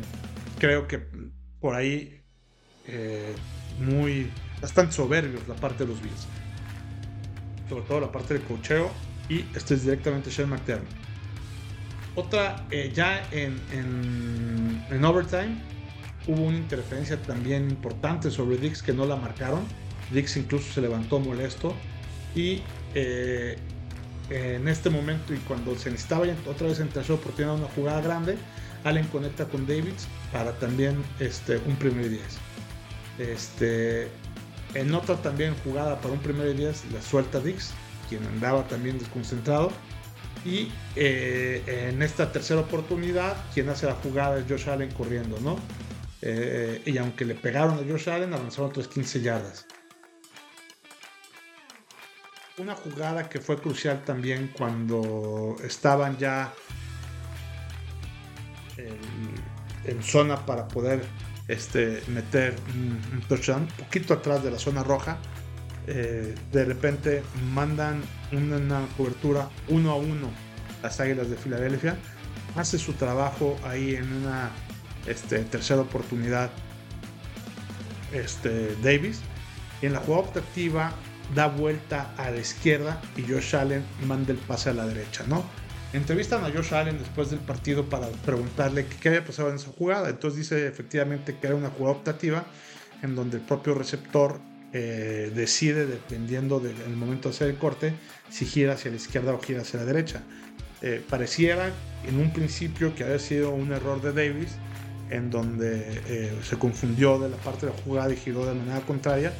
creo 0.60 0.88
que 0.88 1.02
por 1.60 1.76
ahí 1.76 2.22
eh, 2.88 3.34
muy 3.80 4.30
bastante 4.62 4.94
soberbios 4.94 5.48
la 5.48 5.56
parte 5.56 5.86
de 5.86 5.90
los 5.92 6.02
Bills. 6.02 6.28
Sobre 7.70 7.84
todo 7.84 8.00
la 8.02 8.12
parte 8.12 8.34
del 8.34 8.44
cocheo. 8.44 8.92
Y 9.30 9.46
este 9.56 9.76
es 9.76 9.84
directamente 9.84 10.30
Sean 10.30 10.50
McDermott. 10.50 10.90
Otra, 12.16 12.68
eh, 12.70 12.92
ya 12.94 13.26
en, 13.32 13.58
en, 13.72 15.06
overtime, 15.06 15.56
hubo 16.28 16.44
una 16.44 16.58
interferencia 16.58 17.22
también 17.22 17.70
importante 17.70 18.30
sobre 18.30 18.58
Dix 18.58 18.84
que 18.84 18.92
no 18.92 19.06
la 19.06 19.16
marcaron. 19.16 19.62
Dix 20.12 20.36
incluso 20.36 20.74
se 20.74 20.82
levantó 20.82 21.20
molesto. 21.20 21.74
Y 22.36 22.62
en 22.94 24.68
este 24.68 24.90
momento 24.90 25.34
y 25.34 25.38
cuando 25.40 25.76
se 25.76 25.92
necesitaba 25.92 26.26
otra 26.48 26.68
vez 26.68 26.80
en 26.80 26.90
tercera 26.90 27.16
oportunidad 27.16 27.56
una 27.56 27.68
jugada 27.68 28.02
grande, 28.02 28.38
Allen 28.84 29.06
conecta 29.08 29.46
con 29.46 29.68
Davids 29.68 30.08
para 30.32 30.54
también 30.54 31.04
este, 31.20 31.58
un 31.58 31.76
primer 31.76 32.10
10. 32.10 32.22
Este, 33.20 34.08
en 34.74 34.94
otra 34.94 35.16
también 35.18 35.54
jugada 35.64 36.00
para 36.00 36.14
un 36.14 36.20
primer 36.20 36.56
10 36.56 36.92
la 36.92 37.02
suelta 37.02 37.40
Dix, 37.40 37.72
quien 38.10 38.26
andaba 38.26 38.68
también 38.68 38.98
desconcentrado. 38.98 39.72
Y 40.44 40.72
eh, 40.96 41.90
en 41.92 42.02
esta 42.02 42.32
tercera 42.32 42.62
oportunidad, 42.62 43.36
quien 43.54 43.70
hace 43.70 43.86
la 43.86 43.94
jugada 43.94 44.40
es 44.40 44.46
Josh 44.50 44.70
Allen 44.70 44.92
corriendo, 44.92 45.40
¿no? 45.42 45.58
Eh, 46.24 46.82
y 46.86 46.98
aunque 46.98 47.26
le 47.26 47.36
pegaron 47.36 47.76
a 47.76 47.88
Josh 47.88 48.10
Allen, 48.10 48.34
avanzaron 48.34 48.72
otras 48.72 48.88
15 48.88 49.22
yardas 49.22 49.68
una 52.58 52.76
jugada 52.76 53.30
que 53.30 53.40
fue 53.40 53.58
crucial 53.58 54.04
también 54.04 54.52
cuando 54.58 55.56
estaban 55.64 56.18
ya 56.18 56.54
en, 59.86 60.04
zona 60.04 60.46
para 60.46 60.68
poder 60.68 61.04
este, 61.48 62.02
meter 62.08 62.56
un, 62.74 63.22
touchdown, 63.28 63.64
un 63.64 63.68
poquito 63.68 64.14
atrás 64.14 64.44
de 64.44 64.52
la 64.52 64.60
zona 64.60 64.84
roja. 64.84 65.18
Eh, 65.88 66.36
de 66.52 66.66
repente 66.66 67.24
mandan 67.54 68.04
una, 68.32 68.86
cobertura 68.96 69.50
uno 69.68 69.92
a 69.92 69.96
uno 69.96 70.30
las 70.84 71.00
Águilas 71.00 71.30
de 71.30 71.38
Filadelfia. 71.38 71.98
Hace 72.56 72.78
su 72.78 72.94
trabajo 72.94 73.58
ahí 73.64 73.96
en 73.96 74.12
una 74.12 74.52
este, 75.08 75.40
tercera 75.40 75.82
oportunidad 75.82 76.52
este, 78.12 78.76
Davis. 78.84 79.22
Y 79.82 79.88
en 79.88 79.94
la 79.94 80.00
jugada 80.00 80.28
optativa 80.28 80.94
da 81.36 81.48
vuelta 81.48 82.14
a 82.18 82.30
la 82.32 82.40
izquierda 82.40 83.02
y 83.16 83.24
Josh 83.24 83.56
Allen 83.56 83.84
manda 84.06 84.32
el 84.32 84.40
pase 84.40 84.70
a 84.70 84.74
la 84.74 84.86
derecha, 84.86 85.24
¿no? 85.28 85.44
Entrevistan 85.94 86.46
a 86.46 86.52
Josh 86.52 86.74
Allen 86.74 86.98
después 86.98 87.32
del 87.32 87.40
partido 87.40 87.90
para 87.90 88.08
preguntarle 88.08 88.86
qué 89.02 89.10
había 89.10 89.26
pasado 89.26 89.50
en 89.50 89.56
esa 89.56 89.70
jugada. 89.70 90.10
Entonces 90.10 90.40
dice 90.40 90.68
efectivamente 90.68 91.36
que 91.40 91.48
era 91.48 91.56
una 91.56 91.70
jugada 91.70 91.98
optativa 91.98 92.46
en 93.02 93.16
donde 93.16 93.38
el 93.38 93.44
propio 93.44 93.74
receptor 93.74 94.40
eh, 94.74 95.32
decide, 95.36 95.86
dependiendo 95.86 96.62
del 96.62 96.96
momento 96.96 97.28
de 97.28 97.36
hacer 97.36 97.50
el 97.50 97.58
corte, 97.58 97.94
si 98.30 98.46
gira 98.46 98.74
hacia 98.74 98.90
la 98.90 98.98
izquierda 98.98 99.34
o 99.34 99.42
gira 99.42 99.62
hacia 99.62 99.82
la 99.82 99.86
derecha. 99.86 100.22
Eh, 100.82 101.04
pareciera 101.10 101.72
en 102.08 102.20
un 102.20 102.32
principio 102.32 102.96
que 102.96 103.04
había 103.04 103.20
sido 103.20 103.52
un 103.52 103.74
error 103.74 104.02
de 104.02 104.14
Davis, 104.14 104.56
en 105.10 105.30
donde 105.30 106.02
eh, 106.08 106.34
se 106.42 106.58
confundió 106.58 107.20
de 107.20 107.28
la 107.28 107.36
parte 107.38 107.66
de 107.66 107.74
la 107.74 107.78
jugada 107.80 108.14
y 108.14 108.16
giró 108.16 108.46
de 108.46 108.54
manera 108.54 108.80
contraria, 108.82 109.34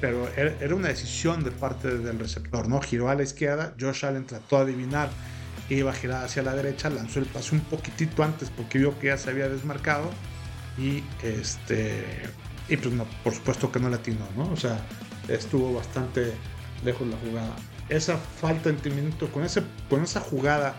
pero 0.00 0.28
era 0.36 0.74
una 0.74 0.88
decisión 0.88 1.42
de 1.42 1.50
parte 1.50 1.96
del 1.98 2.18
receptor, 2.18 2.68
¿no? 2.68 2.80
Giró 2.80 3.08
a 3.08 3.14
la 3.14 3.22
izquierda, 3.22 3.74
Josh 3.80 4.04
Allen 4.04 4.26
trató 4.26 4.56
de 4.58 4.72
adivinar 4.72 5.08
que 5.68 5.76
iba 5.76 5.90
a 5.90 5.94
girar 5.94 6.24
hacia 6.24 6.42
la 6.42 6.54
derecha, 6.54 6.90
lanzó 6.90 7.18
el 7.18 7.26
pase 7.26 7.54
un 7.54 7.62
poquitito 7.62 8.22
antes 8.22 8.50
porque 8.50 8.78
vio 8.78 8.98
que 8.98 9.08
ya 9.08 9.18
se 9.18 9.30
había 9.30 9.48
desmarcado 9.48 10.10
y 10.78 11.02
este 11.22 12.04
y 12.68 12.76
pues 12.76 12.94
no, 12.94 13.06
por 13.22 13.32
supuesto 13.32 13.70
que 13.70 13.78
no 13.78 13.88
latinó, 13.88 14.26
¿no? 14.36 14.50
O 14.50 14.56
sea, 14.56 14.78
estuvo 15.28 15.72
bastante 15.72 16.32
lejos 16.84 17.06
la 17.06 17.16
jugada. 17.18 17.56
Esa 17.88 18.16
falta 18.16 18.64
de 18.64 18.76
entendimiento 18.76 19.30
con, 19.30 19.44
ese, 19.44 19.62
con 19.88 20.02
esa 20.02 20.20
jugada 20.20 20.74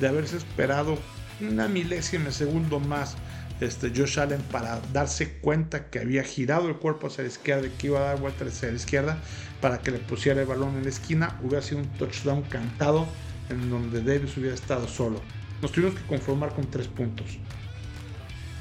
de 0.00 0.08
haberse 0.08 0.36
esperado 0.36 0.98
una 1.40 1.68
milésima 1.68 2.26
de 2.26 2.32
segundo 2.32 2.80
más 2.80 3.16
este, 3.60 3.90
Josh 3.94 4.20
Allen 4.20 4.40
para 4.52 4.80
darse 4.92 5.38
cuenta 5.38 5.90
que 5.90 5.98
había 5.98 6.22
girado 6.22 6.68
el 6.68 6.76
cuerpo 6.76 7.08
hacia 7.08 7.22
la 7.22 7.28
izquierda 7.28 7.66
y 7.66 7.70
que 7.70 7.88
iba 7.88 8.00
a 8.00 8.04
dar 8.04 8.20
vuelta 8.20 8.44
hacia 8.44 8.70
la 8.70 8.76
izquierda 8.76 9.18
para 9.60 9.80
que 9.80 9.90
le 9.90 9.98
pusiera 9.98 10.40
el 10.40 10.46
balón 10.46 10.76
en 10.76 10.84
la 10.84 10.88
esquina, 10.90 11.38
hubiera 11.42 11.62
sido 11.62 11.80
un 11.80 11.88
touchdown 11.98 12.42
cantado 12.42 13.06
en 13.50 13.70
donde 13.70 14.02
Davis 14.02 14.36
hubiera 14.36 14.54
estado 14.54 14.86
solo. 14.86 15.20
Nos 15.60 15.72
tuvimos 15.72 15.94
que 15.94 16.06
conformar 16.06 16.54
con 16.54 16.70
tres 16.70 16.86
puntos. 16.86 17.26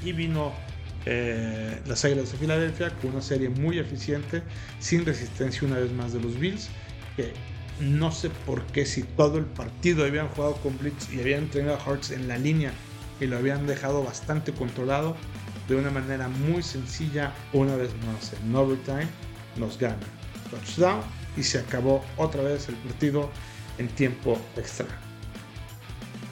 Y 0.03 0.11
vino 0.13 0.53
eh, 1.05 1.79
las 1.85 2.03
Águilas 2.05 2.31
de 2.31 2.37
Filadelfia 2.37 2.89
con 3.01 3.11
una 3.11 3.21
serie 3.21 3.49
muy 3.49 3.77
eficiente, 3.77 4.41
sin 4.79 5.05
resistencia 5.05 5.67
una 5.67 5.77
vez 5.77 5.91
más 5.91 6.13
de 6.13 6.21
los 6.21 6.39
Bills, 6.39 6.69
que 7.15 7.33
no 7.79 8.11
sé 8.11 8.29
por 8.45 8.65
qué 8.67 8.85
si 8.85 9.03
todo 9.03 9.37
el 9.37 9.45
partido 9.45 10.03
habían 10.03 10.29
jugado 10.29 10.55
con 10.55 10.77
Blitz 10.77 11.13
y 11.13 11.19
habían 11.19 11.47
tenido 11.47 11.75
a 11.75 11.89
Hurts 11.89 12.11
en 12.11 12.27
la 12.27 12.37
línea 12.37 12.71
y 13.19 13.25
lo 13.25 13.37
habían 13.37 13.67
dejado 13.67 14.03
bastante 14.03 14.53
controlado 14.53 15.15
de 15.67 15.75
una 15.75 15.89
manera 15.89 16.27
muy 16.27 16.63
sencilla, 16.63 17.33
una 17.53 17.75
vez 17.75 17.91
más 18.05 18.33
en 18.33 18.55
overtime, 18.55 19.07
nos 19.57 19.77
gana. 19.77 19.97
Touchdown 20.49 21.01
y 21.35 21.43
se 21.43 21.59
acabó 21.59 22.03
otra 22.17 22.41
vez 22.41 22.69
el 22.69 22.75
partido 22.75 23.29
en 23.77 23.87
tiempo 23.89 24.39
extra. 24.55 24.87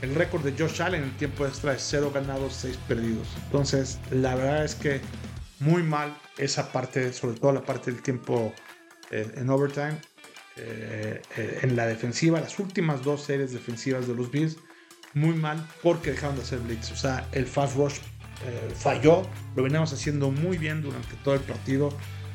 El 0.02 0.16
récord 0.16 0.44
de 0.44 0.54
Josh 0.58 0.82
Allen 0.82 1.04
en 1.04 1.18
tiempo 1.18 1.46
extra 1.46 1.74
es 1.74 1.86
0 1.90 2.12
ganados, 2.14 2.54
6 2.54 2.78
perdidos. 2.88 3.28
Entonces, 3.46 4.00
la 4.12 4.36
verdad 4.36 4.64
es 4.64 4.76
que 4.76 5.02
muy 5.60 5.84
mal 5.84 6.16
esa 6.38 6.72
parte, 6.72 7.12
sobre 7.14 7.40
todo 7.40 7.54
la 7.54 7.64
parte 7.64 7.92
del 7.92 8.02
tiempo 8.02 8.54
eh, 9.12 9.32
en 9.36 9.50
overtime. 9.50 9.98
Eh, 10.58 11.22
eh, 11.36 11.60
en 11.64 11.76
la 11.76 11.86
defensiva, 11.86 12.40
las 12.40 12.60
últimas 12.60 13.04
dos 13.04 13.24
series 13.24 13.52
defensivas 13.52 14.08
de 14.08 14.16
los 14.16 14.32
Bills, 14.32 14.58
muy 15.16 15.34
mal 15.34 15.66
porque 15.82 16.12
dejaron 16.12 16.36
de 16.36 16.44
hacer 16.44 16.60
blitz. 16.60 16.92
O 16.92 16.96
sea, 16.96 17.28
el 17.32 17.48
fast 17.48 17.76
rush 17.76 17.96
falló, 18.78 19.24
lo 19.56 19.64
veníamos 19.64 19.92
haciendo 19.92 20.30
muy 20.30 20.58
bien 20.60 20.84
durante 20.84 21.16
todo 21.24 21.34
el 21.34 21.42
partido. 21.42 21.90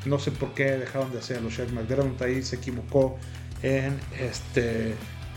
No 0.07 0.19
sé 0.19 0.33
por 0.33 0.55
qué 0.55 0.65
dejaron 0.73 1.13
de 1.13 1.19
hacerlo. 1.19 1.51
McDermott 1.73 2.21
ahí 2.23 2.43
se 2.43 2.57
equivocó 2.57 3.19
en 3.63 4.01
este 4.19 4.97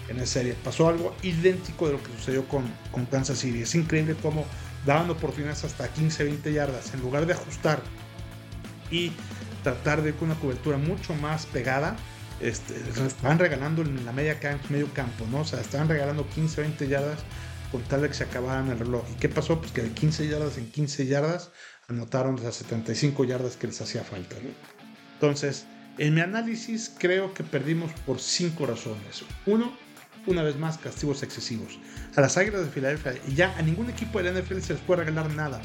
en 0.09 0.17
esa 0.17 0.33
serie. 0.33 0.55
Pasó 0.63 0.87
algo 0.87 1.15
idéntico 1.21 1.87
de 1.87 1.93
lo 1.93 2.03
que 2.03 2.11
sucedió 2.17 2.47
con, 2.47 2.63
con 2.91 3.05
Kansas 3.05 3.39
City. 3.39 3.61
Es 3.61 3.75
increíble 3.75 4.15
cómo 4.21 4.45
daban 4.85 5.09
oportunidades 5.09 5.63
hasta 5.63 5.87
15, 5.87 6.23
20 6.23 6.53
yardas. 6.53 6.93
En 6.93 7.01
lugar 7.01 7.25
de 7.25 7.33
ajustar 7.33 7.81
y 8.91 9.11
tratar 9.63 10.01
de 10.01 10.09
ir 10.09 10.15
con 10.15 10.29
una 10.29 10.39
cobertura 10.39 10.77
mucho 10.77 11.13
más 11.15 11.45
pegada, 11.45 11.95
este, 12.43 12.75
estaban 13.05 13.39
regalando 13.39 13.81
en 13.81 14.05
la 14.05 14.11
media 14.11 14.37
medio 14.69 14.91
campo, 14.93 15.25
¿no? 15.31 15.41
O 15.41 15.45
sea, 15.45 15.61
estaban 15.61 15.87
regalando 15.87 16.27
15, 16.29 16.61
20 16.61 16.87
yardas 16.87 17.19
con 17.71 17.81
tal 17.83 18.01
de 18.01 18.09
que 18.09 18.13
se 18.13 18.23
acabaran 18.23 18.69
el 18.69 18.79
reloj. 18.79 19.03
¿Y 19.11 19.15
qué 19.15 19.29
pasó? 19.29 19.59
Pues 19.59 19.71
que 19.71 19.81
de 19.81 19.91
15 19.91 20.27
yardas 20.27 20.57
en 20.57 20.69
15 20.69 21.07
yardas 21.07 21.51
anotaron 21.87 22.41
las 22.43 22.55
75 22.55 23.23
yardas 23.25 23.55
que 23.55 23.67
les 23.67 23.81
hacía 23.81 24.03
falta. 24.03 24.35
Entonces, 25.13 25.65
en 25.97 26.13
mi 26.13 26.21
análisis 26.21 26.91
creo 26.97 27.33
que 27.33 27.43
perdimos 27.43 27.91
por 28.05 28.19
cinco 28.19 28.65
razones. 28.65 29.23
Uno, 29.45 29.75
una 30.27 30.43
vez 30.43 30.57
más, 30.57 30.77
castigos 30.77 31.23
excesivos. 31.23 31.79
A 32.15 32.21
las 32.21 32.37
Águilas 32.37 32.65
de 32.65 32.71
Filadelfia 32.71 33.15
y 33.27 33.35
ya 33.35 33.55
a 33.57 33.61
ningún 33.61 33.89
equipo 33.89 34.21
de 34.21 34.31
la 34.31 34.39
NFL 34.39 34.59
se 34.59 34.73
les 34.73 34.81
puede 34.81 35.05
regalar 35.05 35.31
nada. 35.31 35.61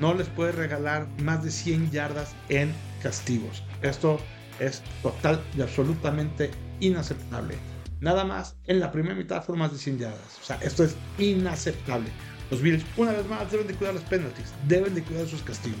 No 0.00 0.14
les 0.14 0.28
puede 0.28 0.52
regalar 0.52 1.06
más 1.22 1.44
de 1.44 1.50
100 1.50 1.90
yardas 1.90 2.34
en 2.48 2.72
castigos. 3.02 3.62
Esto 3.82 4.18
es 4.58 4.82
total 5.02 5.42
y 5.56 5.62
absolutamente 5.62 6.50
inaceptable. 6.80 7.56
Nada 8.00 8.24
más, 8.24 8.56
en 8.66 8.80
la 8.80 8.90
primera 8.90 9.14
mitad 9.14 9.44
fueron 9.44 9.60
más 9.60 9.72
de 9.72 9.78
100 9.78 9.98
yardas. 9.98 10.38
O 10.40 10.44
sea, 10.44 10.56
esto 10.56 10.82
es 10.84 10.96
inaceptable. 11.18 12.08
Los 12.50 12.60
Bills, 12.60 12.84
una 12.96 13.12
vez 13.12 13.26
más, 13.26 13.50
deben 13.50 13.66
de 13.66 13.74
cuidar 13.74 13.94
los 13.94 14.02
penalties, 14.04 14.52
deben 14.66 14.94
de 14.94 15.02
cuidar 15.02 15.26
sus 15.26 15.42
castigos. 15.42 15.78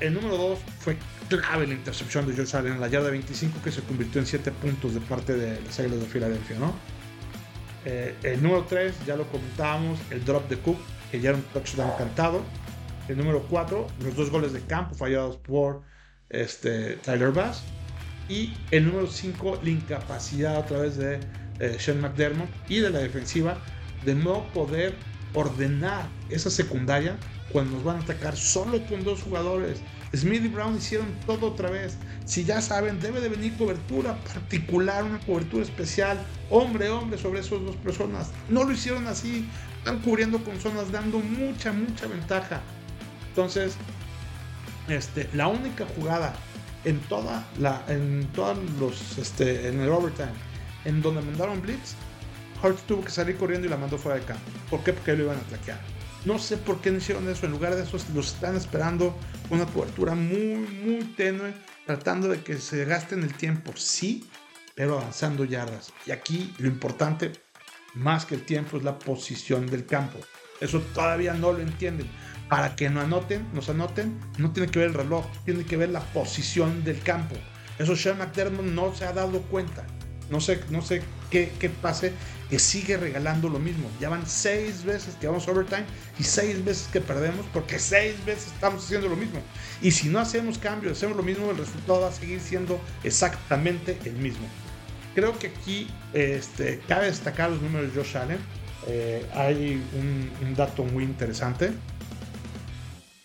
El 0.00 0.14
número 0.14 0.36
2 0.36 0.58
fue 0.80 0.96
clave 1.28 1.66
la 1.66 1.74
intercepción 1.74 2.26
de 2.26 2.34
George 2.34 2.56
Allen 2.56 2.74
en 2.74 2.80
la 2.80 2.88
yarda 2.88 3.10
25 3.10 3.62
que 3.62 3.72
se 3.72 3.80
convirtió 3.82 4.20
en 4.20 4.26
7 4.26 4.50
puntos 4.50 4.94
de 4.94 5.00
parte 5.00 5.34
de 5.34 5.60
las 5.60 5.80
Águilas 5.80 6.00
de 6.00 6.06
Filadelfia, 6.06 6.58
¿no? 6.58 6.74
Eh, 7.84 8.14
el 8.22 8.42
número 8.42 8.64
3, 8.64 9.06
ya 9.06 9.16
lo 9.16 9.26
comentábamos, 9.28 9.98
el 10.10 10.24
drop 10.24 10.48
de 10.48 10.58
Cook, 10.58 10.78
que 11.10 11.20
ya 11.20 11.30
era 11.30 11.38
un 11.38 11.44
touchdown 11.44 11.92
cantado. 11.96 12.42
El 13.08 13.18
número 13.18 13.42
4, 13.48 13.86
los 14.02 14.16
dos 14.16 14.30
goles 14.30 14.52
de 14.52 14.60
campo 14.60 14.94
fallados 14.94 15.36
por 15.36 15.82
este, 16.30 16.96
Tyler 16.96 17.32
Bass. 17.32 17.62
Y 18.28 18.54
el 18.70 18.86
número 18.86 19.06
5, 19.06 19.60
la 19.62 19.70
incapacidad 19.70 20.56
a 20.56 20.66
través 20.66 20.96
de 20.96 21.20
eh, 21.60 21.76
Sean 21.78 22.00
McDermott 22.00 22.48
y 22.68 22.80
de 22.80 22.90
la 22.90 23.00
defensiva 23.00 23.58
de 24.04 24.14
no 24.14 24.50
poder 24.52 24.94
ordenar 25.34 26.08
esa 26.30 26.50
secundaria 26.50 27.16
cuando 27.52 27.72
nos 27.72 27.84
van 27.84 27.96
a 27.96 28.00
atacar 28.00 28.36
solo 28.36 28.84
con 28.86 29.04
dos 29.04 29.22
jugadores. 29.22 29.80
Smith 30.14 30.44
y 30.44 30.48
Brown 30.48 30.76
hicieron 30.76 31.08
todo 31.26 31.48
otra 31.48 31.70
vez. 31.70 31.96
Si 32.24 32.44
ya 32.44 32.60
saben, 32.60 33.00
debe 33.00 33.20
de 33.20 33.28
venir 33.28 33.56
cobertura 33.56 34.16
particular, 34.24 35.04
una 35.04 35.18
cobertura 35.20 35.64
especial, 35.64 36.24
hombre, 36.50 36.88
hombre, 36.88 37.18
sobre 37.18 37.40
esas 37.40 37.62
dos 37.62 37.76
personas. 37.76 38.30
No 38.48 38.64
lo 38.64 38.72
hicieron 38.72 39.06
así. 39.06 39.48
Están 39.78 40.00
cubriendo 40.00 40.42
con 40.42 40.58
zonas, 40.60 40.90
dando 40.90 41.18
mucha, 41.18 41.72
mucha 41.72 42.06
ventaja. 42.06 42.62
Entonces, 43.28 43.76
este, 44.88 45.28
la 45.32 45.48
única 45.48 45.86
jugada 45.96 46.34
en 46.84 47.00
toda 47.00 47.46
la, 47.58 47.84
en 47.88 48.28
todos 48.34 48.58
los, 48.78 49.18
este, 49.18 49.68
en 49.68 49.80
el 49.80 49.90
overtime, 49.90 50.32
en 50.84 51.00
donde 51.00 51.22
mandaron 51.22 51.60
blitz, 51.62 51.94
Hart 52.62 52.78
tuvo 52.86 53.04
que 53.04 53.10
salir 53.10 53.36
corriendo 53.36 53.66
y 53.66 53.70
la 53.70 53.76
mandó 53.76 53.98
fuera 53.98 54.18
de 54.18 54.24
campo. 54.24 54.42
¿Por 54.70 54.82
qué? 54.82 54.92
Porque 54.92 55.14
lo 55.14 55.24
iban 55.24 55.36
a 55.36 55.40
ataquear. 55.40 55.78
No 56.24 56.38
sé 56.38 56.56
por 56.56 56.80
qué 56.80 56.90
no 56.90 56.98
hicieron 56.98 57.28
eso. 57.28 57.44
En 57.44 57.52
lugar 57.52 57.74
de 57.74 57.82
eso, 57.82 57.98
los 58.14 58.34
están 58.34 58.56
esperando 58.56 59.14
una 59.50 59.66
cobertura 59.66 60.14
muy, 60.14 60.56
muy 60.56 61.04
tenue, 61.16 61.52
tratando 61.84 62.28
de 62.28 62.40
que 62.40 62.56
se 62.56 62.86
gasten 62.86 63.22
el 63.22 63.34
tiempo. 63.34 63.72
Sí, 63.76 64.26
pero 64.74 64.98
avanzando 64.98 65.44
yardas. 65.44 65.92
Y 66.06 66.12
aquí 66.12 66.54
lo 66.58 66.68
importante, 66.68 67.32
más 67.92 68.24
que 68.24 68.36
el 68.36 68.46
tiempo, 68.46 68.78
es 68.78 68.84
la 68.84 68.98
posición 68.98 69.66
del 69.66 69.84
campo. 69.84 70.18
Eso 70.60 70.80
todavía 70.94 71.34
no 71.34 71.52
lo 71.52 71.60
entienden. 71.60 72.08
Para 72.48 72.76
que 72.76 72.90
no 72.90 73.00
anoten, 73.00 73.46
nos 73.54 73.68
anoten, 73.68 74.18
no 74.38 74.52
tiene 74.52 74.70
que 74.70 74.78
ver 74.78 74.88
el 74.88 74.94
reloj, 74.94 75.24
tiene 75.44 75.64
que 75.64 75.76
ver 75.76 75.88
la 75.88 76.00
posición 76.00 76.84
del 76.84 77.00
campo. 77.00 77.34
Eso 77.78 77.96
Sean 77.96 78.18
McDermott 78.18 78.66
no 78.66 78.94
se 78.94 79.04
ha 79.04 79.12
dado 79.12 79.42
cuenta. 79.42 79.84
No 80.30 80.40
sé, 80.40 80.60
no 80.70 80.80
sé 80.82 81.02
qué, 81.30 81.52
qué 81.58 81.68
pase, 81.68 82.12
que 82.48 82.58
sigue 82.58 82.96
regalando 82.96 83.48
lo 83.48 83.58
mismo. 83.58 83.90
Ya 84.00 84.08
van 84.08 84.26
seis 84.26 84.84
veces 84.84 85.16
que 85.20 85.26
vamos 85.26 85.48
overtime 85.48 85.84
y 86.18 86.24
seis 86.24 86.64
veces 86.64 86.88
que 86.92 87.00
perdemos 87.00 87.44
porque 87.52 87.78
seis 87.78 88.14
veces 88.24 88.48
estamos 88.48 88.84
haciendo 88.84 89.08
lo 89.08 89.16
mismo. 89.16 89.40
Y 89.82 89.90
si 89.90 90.08
no 90.08 90.18
hacemos 90.18 90.58
cambios, 90.58 90.96
hacemos 90.96 91.16
lo 91.16 91.22
mismo, 91.22 91.50
el 91.50 91.58
resultado 91.58 92.02
va 92.02 92.08
a 92.08 92.12
seguir 92.12 92.40
siendo 92.40 92.80
exactamente 93.02 93.98
el 94.04 94.14
mismo. 94.14 94.46
Creo 95.14 95.38
que 95.38 95.48
aquí 95.48 95.88
este, 96.12 96.80
cabe 96.88 97.06
destacar 97.06 97.50
los 97.50 97.62
números 97.62 97.94
de 97.94 98.02
Josh 98.02 98.16
Allen. 98.16 98.38
Eh, 98.86 99.26
hay 99.34 99.82
un, 99.94 100.30
un 100.46 100.54
dato 100.54 100.84
muy 100.84 101.04
interesante 101.04 101.72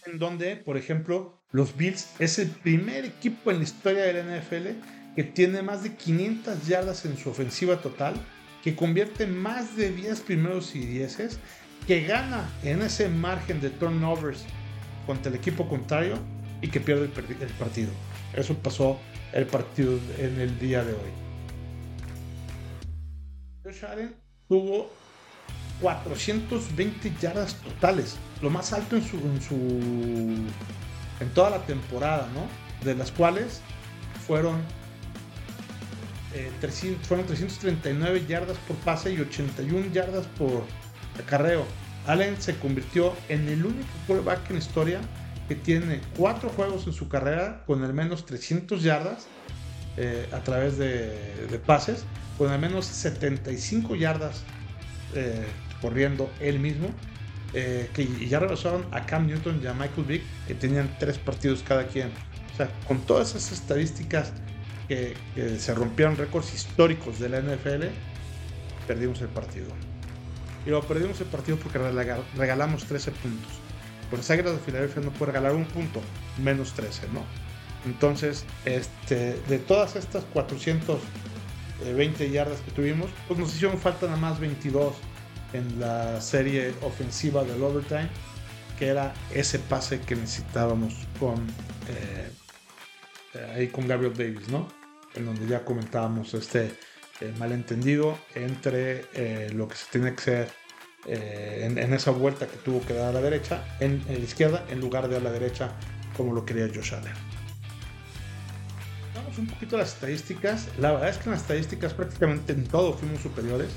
en 0.10 0.20
donde, 0.20 0.56
por 0.56 0.78
ejemplo, 0.78 1.40
los 1.52 1.76
Bills 1.76 2.10
es 2.20 2.40
el 2.40 2.50
primer 2.50 3.06
equipo 3.06 3.52
en 3.52 3.58
la 3.58 3.64
historia 3.64 4.04
de 4.04 4.14
la 4.14 4.38
NFL 4.38 4.68
que 5.16 5.24
tiene 5.24 5.62
más 5.62 5.84
de 5.84 5.96
500 5.96 6.68
yardas 6.68 7.06
en 7.06 7.18
su 7.18 7.30
ofensiva 7.30 7.82
total, 7.82 8.16
que 8.64 8.76
convierte 8.76 9.28
más 9.28 9.76
de 9.76 9.92
10 9.92 10.22
primeros 10.22 10.76
y 10.76 10.80
10, 10.80 11.40
que 11.88 12.04
gana 12.04 12.50
en 12.64 12.82
ese 12.82 13.10
margen 13.10 13.60
de 13.62 13.70
turnovers 13.70 14.46
contra 15.06 15.32
el 15.32 15.38
equipo 15.38 15.68
contrario 15.68 16.16
y 16.62 16.68
que 16.68 16.80
pierde 16.80 17.06
el, 17.06 17.54
partido. 17.54 17.90
Eso 18.34 18.54
pasó 18.56 19.00
el 19.34 19.46
partido 19.46 19.98
en 20.18 20.40
el 20.40 20.60
día 20.60 20.84
de 20.84 20.94
hoy. 20.94 21.12
Josh 23.64 23.86
Allen 23.86 24.16
tuvo 24.48 24.92
420 25.82 27.14
yardas 27.22 27.56
totales, 27.56 28.18
lo 28.42 28.50
más 28.50 28.74
alto 28.74 28.98
en 28.98 29.04
su, 29.42 29.56
en 31.20 31.30
toda 31.34 31.52
la 31.52 31.66
temporada, 31.66 32.28
¿no? 32.34 32.48
De 32.86 32.96
las 32.96 33.12
cuales 33.12 33.62
fueron 34.28 34.58
eh, 36.34 36.52
fueron 37.04 37.26
339 37.26 38.26
yardas 38.28 38.58
por 38.68 38.78
pase 38.78 39.14
y 39.14 39.20
81 39.20 39.92
yardas 39.92 40.28
por 40.38 40.64
acarreo. 41.20 41.66
Allen 42.06 42.40
se 42.42 42.56
convirtió 42.58 43.14
en 43.30 43.48
el 43.48 43.66
único 43.66 43.90
quarterback 44.08 44.50
en 44.52 44.58
historia 44.58 45.02
que 45.48 45.56
tiene 45.56 46.02
cuatro 46.16 46.50
juegos 46.50 46.86
en 46.86 46.94
su 46.94 47.10
carrera 47.10 47.64
con 47.66 47.84
al 47.84 47.94
menos 47.94 48.26
300 48.26 48.84
yardas 48.84 49.28
eh, 49.98 50.30
a 50.32 50.40
través 50.40 50.78
de, 50.78 51.60
pases, 51.66 52.04
con 52.38 52.52
al 52.52 52.60
menos 52.60 52.86
75 52.86 53.96
yardas 53.96 54.44
eh, 55.16 55.46
corriendo 55.82 56.32
él 56.40 56.60
mismo, 56.60 56.90
que 57.52 58.28
ya 58.28 58.40
rebasaron 58.40 58.86
a 58.92 59.06
Cam 59.06 59.28
Newton 59.28 59.60
y 59.64 59.68
a 59.68 59.74
Michael 59.74 60.06
Vick, 60.08 60.24
que 60.48 60.54
tenían 60.56 60.96
tres 61.00 61.18
partidos 61.18 61.64
cada 61.68 61.88
quien. 61.88 62.10
O 62.54 62.58
sea, 62.58 62.70
con 62.88 63.00
todas 63.02 63.36
esas 63.36 63.54
estadísticas 63.54 64.34
que, 64.88 65.16
se 65.60 65.74
rompieron 65.74 66.18
récords 66.18 66.54
históricos 66.54 67.20
de 67.20 67.30
la 67.30 67.40
NFL, 67.42 67.86
perdimos 68.88 69.22
el 69.22 69.30
partido. 69.30 69.68
Y 70.66 70.72
lo 70.72 70.82
perdimos 70.82 71.22
el 71.22 71.28
partido 71.28 71.58
porque 71.58 71.80
regalamos 72.36 72.86
13 72.86 73.12
puntos. 73.12 73.52
Con 74.10 74.20
las 74.20 74.30
Águilas 74.30 74.54
de 74.54 74.60
Filadelfia 74.60 75.02
no 75.02 75.12
puede 75.12 75.32
regalar 75.32 75.54
un 75.56 75.66
punto, 75.66 76.02
menos 76.42 76.74
13, 76.74 77.08
¿no? 77.14 77.24
Entonces, 77.86 78.46
este, 78.66 79.40
de 79.48 79.60
todas 79.60 79.96
estas 79.96 80.26
420 80.34 82.30
yardas 82.32 82.60
que 82.62 82.72
tuvimos, 82.72 83.10
pues 83.28 83.40
nos 83.40 83.56
hicieron 83.56 83.78
falta 83.78 84.08
nada 84.08 84.18
más 84.18 84.40
22 84.40 84.96
en 85.54 85.80
la 85.80 86.22
serie 86.22 86.74
ofensiva 86.82 87.44
del 87.44 87.62
overtime, 87.62 88.10
que 88.78 88.88
era 88.88 89.14
ese 89.34 89.60
pase 89.60 90.00
que 90.02 90.16
necesitábamos 90.16 90.94
con, 91.20 91.46
eh, 91.90 92.32
ahí 93.56 93.68
con 93.68 93.88
Gabriel 93.88 94.14
Davis, 94.14 94.48
¿no? 94.50 94.68
en 95.16 95.26
donde 95.26 95.48
ya 95.48 95.64
comentábamos 95.64 96.34
este, 96.34 96.76
eh, 97.22 97.34
malentendido 97.38 98.18
entre 98.36 99.06
eh, 99.14 99.50
lo 99.54 99.68
que 99.68 99.76
se 99.76 99.86
tiene 99.92 100.14
que 100.14 100.22
hacer 100.22 100.52
eh, 101.06 101.68
en, 101.78 101.94
esa 101.94 102.12
vuelta 102.12 102.48
que 102.48 102.58
tuvo 102.58 102.86
que 102.86 102.94
dar 102.94 103.10
a 103.10 103.12
la 103.14 103.22
derecha, 103.22 103.64
en, 103.80 104.04
la 104.08 104.14
izquierda, 104.14 104.66
en 104.70 104.80
lugar 104.80 105.08
de 105.08 105.18
a 105.18 105.20
la 105.20 105.32
derecha, 105.32 105.72
como 106.16 106.34
lo 106.34 106.46
quería 106.46 106.68
Josh 106.74 106.94
Allen. 106.94 107.14
Vamos 109.16 109.38
un 109.38 109.48
poquito 109.48 109.76
a 109.76 109.80
las 109.80 109.94
estadísticas. 109.94 110.68
La 110.78 110.92
verdad 110.92 111.10
es 111.10 111.18
que 111.18 111.26
en 111.26 111.32
las 111.32 111.42
estadísticas 111.42 111.94
prácticamente 111.94 112.54
en 112.54 112.66
todo 112.68 112.94
fuimos 112.94 113.22
superiores. 113.22 113.70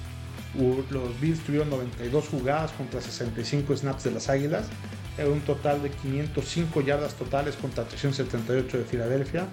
Los 0.54 1.20
Bills 1.20 1.40
tuvieron 1.40 1.70
92 1.70 2.28
jugadas 2.28 2.72
contra 2.72 3.00
65 3.00 3.76
snaps 3.76 4.04
de 4.04 4.10
las 4.10 4.28
Águilas. 4.28 4.66
Era 5.16 5.28
un 5.28 5.40
total 5.40 5.82
de 5.82 5.90
505 5.90 6.80
yardas 6.82 7.14
totales 7.14 7.56
contra 7.56 7.84
378 7.84 8.78
de 8.78 8.84
Filadelfia. 8.84 9.46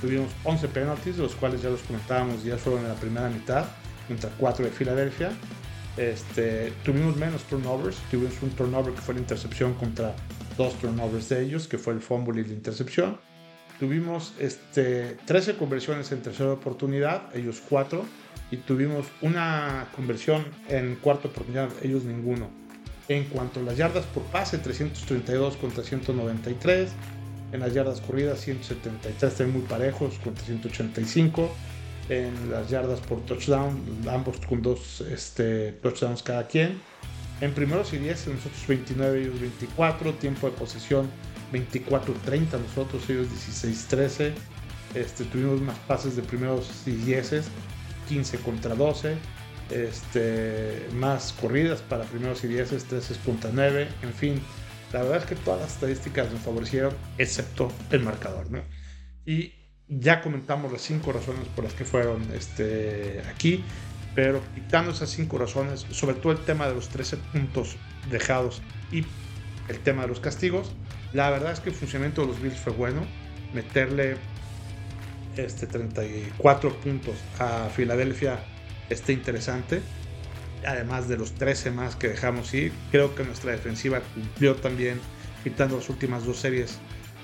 Tuvimos 0.00 0.30
11 0.44 0.68
penalties, 0.68 1.16
de 1.16 1.22
los 1.22 1.34
cuales 1.34 1.62
ya 1.62 1.70
los 1.70 1.80
comentábamos, 1.82 2.44
ya 2.44 2.58
fueron 2.58 2.82
en 2.82 2.88
la 2.88 2.94
primera 2.94 3.28
mitad, 3.28 3.64
contra 4.06 4.30
4 4.38 4.66
de 4.66 4.70
Filadelfia. 4.70 5.30
Este, 5.96 6.72
tuvimos 6.84 7.16
menos 7.16 7.44
turnovers, 7.44 7.96
tuvimos 8.10 8.34
un 8.42 8.50
turnover 8.50 8.92
que 8.94 9.00
fue 9.00 9.14
la 9.14 9.20
intercepción 9.20 9.74
contra 9.74 10.14
dos 10.56 10.74
turnovers 10.78 11.28
de 11.28 11.42
ellos, 11.42 11.68
que 11.68 11.78
fue 11.78 11.94
el 11.94 12.00
fumble 12.00 12.40
y 12.40 12.44
la 12.44 12.52
intercepción. 12.52 13.18
Tuvimos 13.78 14.34
este, 14.38 15.16
13 15.26 15.56
conversiones 15.56 16.10
en 16.12 16.22
tercera 16.22 16.52
oportunidad, 16.52 17.34
ellos 17.34 17.62
4, 17.68 18.04
tuvimos 18.56 19.06
una 19.22 19.88
conversión 19.94 20.44
en 20.68 20.96
cuarta 20.96 21.28
oportunidad, 21.28 21.70
ellos 21.82 22.04
ninguno. 22.04 22.48
En 23.08 23.24
cuanto 23.24 23.60
a 23.60 23.62
las 23.62 23.76
yardas 23.76 24.04
por 24.06 24.22
pase, 24.24 24.58
332 24.58 25.56
contra 25.56 25.84
193. 25.84 26.90
En 27.52 27.60
las 27.60 27.74
yardas 27.74 28.00
corridas, 28.00 28.40
173, 28.40 29.22
están 29.22 29.52
muy 29.52 29.62
parejos 29.62 30.18
contra 30.18 30.44
185 30.44 31.50
en 32.08 32.50
las 32.50 32.68
yardas 32.68 33.00
por 33.00 33.20
touchdown, 33.22 33.80
ambos 34.10 34.38
con 34.46 34.62
dos 34.62 35.00
este, 35.02 35.72
touchdowns 35.72 36.22
cada 36.22 36.46
quien. 36.46 36.80
En 37.40 37.52
primeros 37.52 37.92
y 37.92 37.98
10, 37.98 38.28
nosotros 38.28 38.66
29, 38.66 39.22
ellos 39.22 39.40
24, 39.40 40.12
tiempo 40.14 40.48
de 40.48 40.56
posesión 40.56 41.08
24-30, 41.52 42.60
nosotros 42.60 43.08
ellos 43.08 43.28
16-13. 43.28 44.32
Este, 44.94 45.24
tuvimos 45.24 45.60
más 45.60 45.78
pases 45.80 46.14
de 46.16 46.22
primeros 46.22 46.70
y 46.86 46.92
10, 46.92 47.44
15 48.08 48.38
contra 48.38 48.74
12. 48.74 49.16
Este, 49.70 50.88
más 50.92 51.32
corridas 51.32 51.80
para 51.80 52.04
primeros 52.04 52.44
y 52.44 52.48
10, 52.48 52.90
13.9. 52.90 53.88
En 54.02 54.12
fin, 54.12 54.42
la 54.92 55.02
verdad 55.02 55.18
es 55.18 55.24
que 55.24 55.34
todas 55.34 55.60
las 55.60 55.72
estadísticas 55.72 56.30
nos 56.30 56.40
favorecieron, 56.40 56.94
excepto 57.18 57.72
el 57.90 58.00
marcador. 58.00 58.50
¿no? 58.50 58.62
Y 59.24 59.54
ya 59.88 60.20
comentamos 60.20 60.72
las 60.72 60.82
cinco 60.82 61.12
razones 61.12 61.46
por 61.48 61.64
las 61.64 61.74
que 61.74 61.84
fueron 61.84 62.22
este, 62.32 63.22
aquí, 63.28 63.64
pero 64.14 64.40
quitando 64.54 64.92
esas 64.92 65.10
cinco 65.10 65.38
razones, 65.38 65.86
sobre 65.90 66.14
todo 66.14 66.32
el 66.32 66.38
tema 66.38 66.68
de 66.68 66.74
los 66.74 66.88
13 66.88 67.16
puntos 67.32 67.76
dejados 68.10 68.62
y 68.92 69.04
el 69.68 69.78
tema 69.80 70.02
de 70.02 70.08
los 70.08 70.20
castigos, 70.20 70.72
la 71.12 71.30
verdad 71.30 71.52
es 71.52 71.60
que 71.60 71.70
el 71.70 71.74
funcionamiento 71.74 72.22
de 72.22 72.28
los 72.28 72.40
Bills 72.40 72.58
fue 72.58 72.72
bueno. 72.72 73.06
Meterle 73.52 74.16
este 75.36 75.66
34 75.66 76.74
puntos 76.80 77.14
a 77.38 77.68
Filadelfia 77.68 78.38
está 78.90 79.12
interesante. 79.12 79.80
Además 80.66 81.08
de 81.08 81.18
los 81.18 81.34
13 81.34 81.70
más 81.70 81.96
que 81.96 82.08
dejamos 82.08 82.52
ir, 82.54 82.72
creo 82.90 83.14
que 83.14 83.24
nuestra 83.24 83.52
defensiva 83.52 84.00
cumplió 84.14 84.56
también, 84.56 84.98
quitando 85.42 85.76
las 85.76 85.88
últimas 85.90 86.24
dos 86.24 86.38
series 86.38 86.78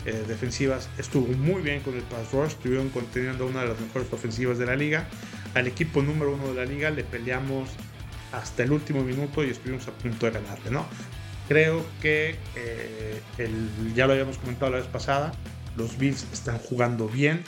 eh, 0.07 0.25
defensivas 0.27 0.89
estuvo 0.97 1.27
muy 1.35 1.61
bien 1.61 1.81
con 1.81 1.95
el 1.95 2.03
pass 2.03 2.33
rush, 2.33 2.53
estuvieron 2.53 2.89
conteniendo 2.89 3.47
una 3.47 3.63
de 3.63 3.69
las 3.69 3.81
mejores 3.81 4.11
ofensivas 4.13 4.59
de 4.59 4.67
la 4.67 4.77
liga. 4.77 5.07
Al 5.55 5.67
equipo 5.67 6.03
número 6.03 6.35
uno 6.35 6.49
de 6.49 6.55
la 6.55 6.65
liga 6.65 6.91
le 6.91 7.05
peleamos 7.05 7.71
hasta 8.33 8.63
el 8.63 8.73
último 8.73 9.03
minuto 9.03 9.45
y 9.45 9.51
estuvimos 9.51 9.89
a 9.89 9.93
punto 9.93 10.27
de 10.27 10.33
ganarle, 10.33 10.71
¿no? 10.71 10.87
Creo 11.49 11.85
que 12.01 12.37
eh, 12.57 13.21
el, 13.39 13.95
ya 13.95 14.07
lo 14.07 14.13
habíamos 14.13 14.39
comentado 14.39 14.71
la 14.71 14.79
vez 14.79 14.87
pasada, 14.87 15.33
los 15.77 15.99
Bills 15.99 16.27
están 16.33 16.59
jugando 16.59 17.09
bien, 17.09 17.43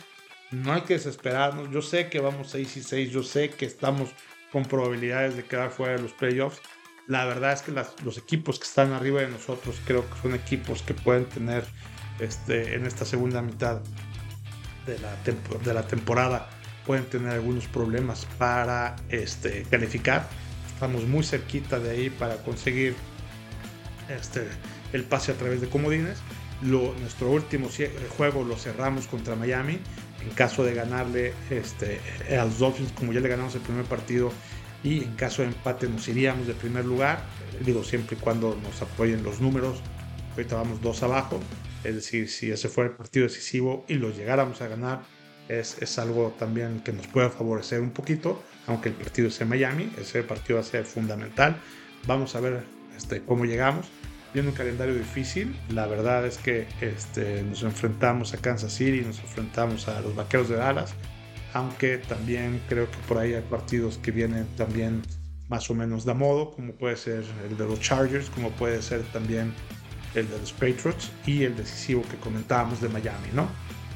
no 0.53 0.73
hay 0.73 0.83
que 0.83 0.95
desesperarnos, 0.95 1.71
yo 1.71 1.83
sé 1.83 2.09
que 2.09 2.21
vamos 2.21 2.51
6 2.51 2.77
y 2.77 2.83
6, 2.83 3.11
yo 3.11 3.23
sé 3.23 3.51
que 3.51 3.65
estamos 3.65 4.11
con 4.53 4.65
probabilidades 4.65 5.37
de 5.37 5.45
quedar 5.45 5.71
fuera 5.71 5.97
de 5.97 6.03
los 6.03 6.13
playoffs. 6.13 6.61
La 7.07 7.25
verdad 7.25 7.53
es 7.53 7.63
que 7.63 7.73
los 8.05 8.19
equipos 8.19 8.59
que 8.59 8.65
están 8.65 8.93
arriba 8.93 9.23
de 9.23 9.29
nosotros 9.29 9.81
creo 9.85 10.09
que 10.09 10.21
son 10.21 10.35
equipos 10.35 10.83
que 10.83 10.95
pueden 10.95 11.25
tener 11.25 11.65
este, 12.21 12.75
en 12.75 12.87
esta 12.87 13.05
segunda 13.05 13.43
mitad 13.43 13.81
de 14.87 14.99
la, 14.99 15.17
de 15.65 15.75
la 15.75 15.87
temporada 15.87 16.49
pueden 16.87 17.05
tener 17.07 17.31
algunos 17.31 17.67
problemas 17.67 18.27
para 18.39 18.97
este, 19.09 19.65
calificar. 19.71 20.29
Estamos 20.75 21.05
muy 21.05 21.23
cerquita 21.23 21.79
de 21.79 21.91
ahí 21.91 22.11
para 22.11 22.37
conseguir 22.39 22.95
este, 24.09 24.49
el 24.93 25.05
pase 25.05 25.33
a 25.33 25.35
través 25.37 25.61
de 25.61 25.69
comodines. 25.69 26.19
Lo, 26.63 26.95
nuestro 27.01 27.31
último 27.31 27.69
juego 28.17 28.45
lo 28.45 28.57
cerramos 28.57 29.07
contra 29.07 29.35
Miami. 29.37 29.79
En 30.23 30.31
caso 30.31 30.65
de 30.65 30.75
ganarle 30.75 31.33
este, 31.51 32.01
a 32.39 32.45
los 32.45 32.59
Dolphins, 32.59 32.93
como 32.93 33.13
ya 33.13 33.21
le 33.21 33.29
ganamos 33.29 33.55
el 33.55 33.61
primer 33.61 33.85
partido, 33.85 34.33
y 34.85 35.05
en 35.05 35.15
caso 35.15 35.43
de 35.43 35.49
empate 35.49 35.89
nos 35.89 36.07
iríamos 36.09 36.47
de 36.47 36.55
primer 36.55 36.85
lugar. 36.85 37.25
Digo, 37.65 37.85
siempre 37.85 38.17
y 38.17 38.21
cuando 38.21 38.59
nos 38.63 38.83
apoyen 38.83 39.23
los 39.23 39.41
números. 39.41 39.81
Ahorita 40.33 40.57
vamos 40.57 40.81
dos 40.81 41.03
abajo. 41.03 41.41
Es 41.85 41.95
decir, 41.95 42.29
si 42.29 42.51
ese 42.51 42.69
fuera 42.69 42.91
el 42.91 42.97
partido 42.97 43.27
decisivo 43.27 43.85
y 43.89 43.95
lo 43.95 44.11
llegáramos 44.11 44.61
a 44.61 44.69
ganar, 44.69 45.03
es, 45.49 45.77
es 45.81 45.99
algo 45.99 46.35
también 46.39 46.81
que 46.81 46.93
nos 46.93 47.07
puede 47.07 47.29
favorecer 47.29 47.81
un 47.81 47.91
poquito, 47.91 48.43
aunque 48.67 48.89
el 48.89 48.95
partido 48.95 49.31
sea 49.31 49.45
en 49.45 49.51
Miami, 49.51 49.93
ese 50.01 50.23
partido 50.23 50.57
va 50.57 50.63
a 50.63 50.65
ser 50.65 50.85
fundamental. 50.85 51.57
Vamos 52.07 52.35
a 52.35 52.41
ver 52.41 52.65
este, 52.97 53.23
cómo 53.23 53.45
llegamos. 53.45 53.87
Viene 54.33 54.49
un 54.49 54.55
calendario 54.55 54.95
difícil, 54.95 55.55
la 55.69 55.87
verdad 55.87 56.27
es 56.27 56.39
que 56.39 56.67
este, 56.81 57.43
nos 57.43 57.63
enfrentamos 57.65 58.33
a 58.33 58.39
Kansas 58.39 58.73
City, 58.73 59.03
nos 59.03 59.19
enfrentamos 59.19 59.89
a 59.89 60.01
los 60.01 60.17
Vaqueros 60.17 60.49
de 60.49 60.57
Dallas, 60.57 60.95
aunque 61.53 61.99
también 61.99 62.63
creo 62.67 62.91
que 62.91 62.97
por 63.07 63.19
ahí 63.19 63.35
hay 63.35 63.43
partidos 63.43 63.99
que 63.99 64.11
vienen 64.11 64.47
también 64.57 65.03
más 65.51 65.69
o 65.69 65.75
menos 65.75 66.07
de 66.07 66.15
modo, 66.15 66.51
como 66.53 66.73
puede 66.73 66.97
ser 66.97 67.25
el 67.47 67.59
de 67.59 67.67
los 67.67 67.79
Chargers, 67.81 68.31
como 68.31 68.51
puede 68.53 68.81
ser 68.81 69.03
también 69.13 69.53
el 70.15 70.27
de 70.31 70.39
los 70.39 70.53
Patriots 70.53 71.11
y 71.27 71.45
el 71.45 71.55
decisivo 71.55 72.03
que 72.11 72.17
comentábamos 72.17 72.81
de 72.81 72.89
Miami, 72.89 73.29
¿no? 73.35 73.49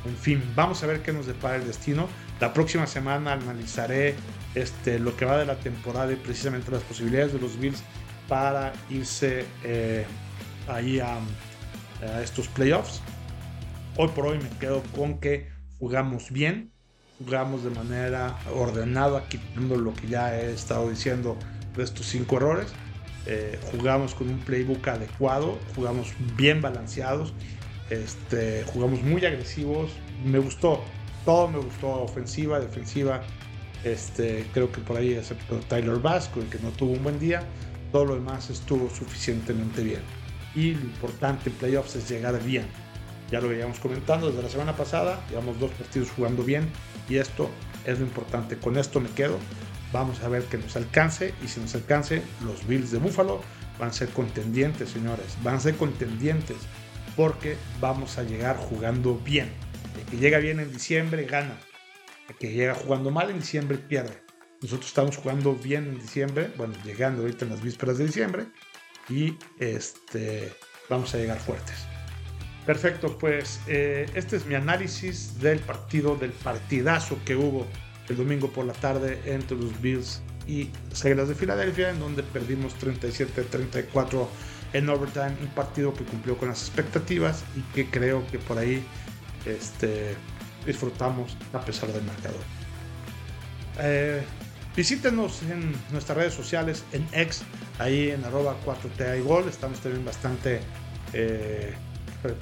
En 0.05 0.17
fin, 0.17 0.43
vamos 0.55 0.83
a 0.83 0.87
ver 0.87 1.01
qué 1.01 1.15
nos 1.15 1.27
depara 1.27 1.57
el 1.57 1.67
destino. 1.67 2.09
La 2.41 2.53
próxima 2.53 2.87
semana 2.87 3.33
analizaré 3.33 4.15
este, 4.55 4.99
lo 4.99 5.17
que 5.17 5.25
va 5.25 5.39
de 5.39 5.47
la 5.47 5.57
temporada 5.57 6.13
y 6.13 6.17
precisamente 6.17 6.71
las 6.71 6.83
posibilidades 6.83 7.33
de 7.33 7.41
los 7.41 7.59
Bills 7.59 7.83
para 8.29 8.73
irse 8.91 9.47
eh, 9.65 10.05
ahí 10.69 11.01
a, 11.01 11.19
estos 12.23 12.49
playoffs. 12.49 13.01
Hoy 13.97 14.09
por 14.09 14.27
hoy 14.27 14.39
me 14.39 14.51
quedo 14.59 14.83
con 14.95 15.19
que 15.19 15.49
jugamos 15.79 16.31
bien, 16.31 16.71
jugamos 17.19 17.65
de 17.65 17.71
manera 17.71 18.37
ordenada, 18.55 19.27
quitando 19.29 19.77
lo 19.77 19.95
que 19.95 20.07
ya 20.07 20.39
he 20.39 20.53
estado 20.53 20.91
diciendo 20.91 21.39
de 21.75 21.85
estos 21.85 22.05
cinco 22.07 22.37
errores 22.37 22.75
eh, 23.29 23.59
jugamos 23.73 24.15
con 24.15 24.29
un 24.29 24.39
playbook 24.39 24.87
adecuado, 24.87 25.59
jugamos 25.75 26.15
bien 26.37 26.63
balanceados, 26.63 27.35
este, 27.91 28.65
jugamos 28.73 29.03
muy 29.03 29.25
agresivos. 29.25 29.91
Me 30.25 30.39
gustó, 30.39 30.83
todo 31.25 31.49
me 31.49 31.59
gustó, 31.59 31.89
ofensiva, 32.03 32.61
defensiva. 32.61 33.23
Este, 33.83 34.47
creo 34.55 34.71
que 34.71 34.81
por 34.81 34.97
ahí, 34.97 35.15
excepto 35.15 35.59
Tyler 35.69 35.99
Vasco, 35.99 36.41
el 36.41 36.49
que 36.49 36.59
no 36.61 36.71
tuvo 36.71 36.93
un 36.93 37.03
buen 37.03 37.19
día, 37.19 37.43
todo 37.91 38.05
lo 38.05 38.15
demás 38.15 38.49
estuvo 38.49 38.89
suficientemente 38.91 39.83
bien. 39.83 40.03
Y 40.57 40.73
lo 40.73 40.81
importante 40.81 41.51
en 41.51 41.57
playoffs 41.57 41.95
es 41.97 42.09
llegar 42.09 42.43
bien. 42.43 42.67
Ya 43.31 43.41
lo 43.41 43.49
habíamos 43.49 43.79
comentando 43.79 44.29
desde 44.29 44.43
la 44.43 44.49
semana 44.49 44.75
pasada, 44.75 45.21
llevamos 45.29 45.61
dos 45.61 45.71
partidos 45.73 46.11
jugando 46.11 46.43
bien 46.43 46.69
y 47.09 47.17
esto 47.17 47.51
es 47.85 47.99
lo 47.99 48.07
importante. 48.07 48.57
Con 48.57 48.79
esto 48.79 49.01
me 49.01 49.11
quedo. 49.11 49.39
Vamos 49.93 50.23
a 50.23 50.29
ver 50.29 50.45
que 50.45 50.57
nos 50.57 50.75
alcance 50.77 51.35
y 51.45 51.49
si 51.49 51.61
nos 51.61 51.75
alcance, 51.75 52.23
los 52.45 52.67
Bills 52.67 52.91
de 52.91 52.99
Buffalo 52.99 53.43
van 53.79 53.91
a 53.91 53.93
ser 53.93 54.09
contendientes, 54.09 54.91
señores. 54.91 55.37
Van 55.43 55.57
a 55.57 55.61
ser 55.61 55.77
contendientes 55.77 56.57
porque 57.17 57.57
vamos 57.81 58.17
a 58.17 58.23
llegar 58.23 58.57
jugando 58.57 59.17
bien. 59.17 59.51
El 59.99 60.05
que 60.11 60.17
llega 60.17 60.39
bien 60.39 60.61
en 60.61 60.73
diciembre 60.73 61.25
gana. 61.25 61.59
El 62.29 62.37
que 62.37 62.53
llega 62.53 62.75
jugando 62.75 63.11
mal 63.11 63.31
en 63.31 63.41
diciembre 63.41 63.77
pierde. 63.77 64.23
Nosotros 64.63 64.89
estamos 64.89 65.17
jugando 65.19 65.55
bien 65.55 65.87
en 65.87 66.01
diciembre, 66.01 66.51
bueno, 66.57 66.75
llegando 66.83 67.23
ahorita 67.23 67.45
en 67.45 67.51
las 67.51 67.63
vísperas 67.63 67.99
de 67.99 68.07
diciembre 68.07 68.47
y 69.09 69.37
este, 69.59 70.53
vamos 70.89 71.15
a 71.15 71.19
llegar 71.19 71.39
fuertes. 71.39 71.87
Perfecto, 72.65 73.17
pues 73.19 73.61
eh, 73.69 74.11
este 74.15 74.37
es 74.37 74.47
mi 74.47 74.57
análisis 74.57 75.39
del 75.41 75.61
partido, 75.61 76.17
del 76.17 76.33
partidazo 76.33 77.17
que 77.25 77.37
hubo 77.37 77.67
el 78.09 78.17
domingo 78.17 78.51
por 78.51 78.65
la 78.65 78.73
tarde 78.73 79.21
entre 79.25 79.57
los 79.57 79.81
Bills 79.81 80.21
y 80.49 80.71
las 80.91 81.05
Águilas 81.05 81.29
de 81.29 81.35
Filadelfia, 81.35 81.91
en 81.91 82.01
donde 82.01 82.23
perdimos 82.23 82.75
37-34 82.79 84.27
en 84.73 84.89
overtime, 84.89 85.37
un 85.41 85.49
partido 85.55 85.95
que 85.95 86.05
cumplió 86.05 86.37
con 86.37 86.49
las 86.49 86.63
expectativas 86.63 87.45
y 87.57 87.61
que 87.73 87.89
creo 87.89 88.27
que 88.27 88.39
por 88.39 88.59
ahí 88.59 88.85
este, 89.45 90.15
disfrutamos 90.67 91.37
a 91.53 91.61
pesar 91.61 91.93
del 91.93 92.03
marcador. 92.03 92.41
Eh, 93.79 94.23
Visítenos 94.77 95.43
en 95.45 95.73
nuestras 95.91 96.19
redes 96.19 96.35
sociales, 96.35 96.85
en 96.93 97.09
X, 97.11 97.45
ahí 97.79 98.11
en 98.11 98.23
arroba 98.25 98.55
4T 98.63 99.25
Gol. 99.25 99.49
Estamos 99.49 99.81
también 99.81 100.05
bastante 100.05 100.61
eh, 101.15 101.73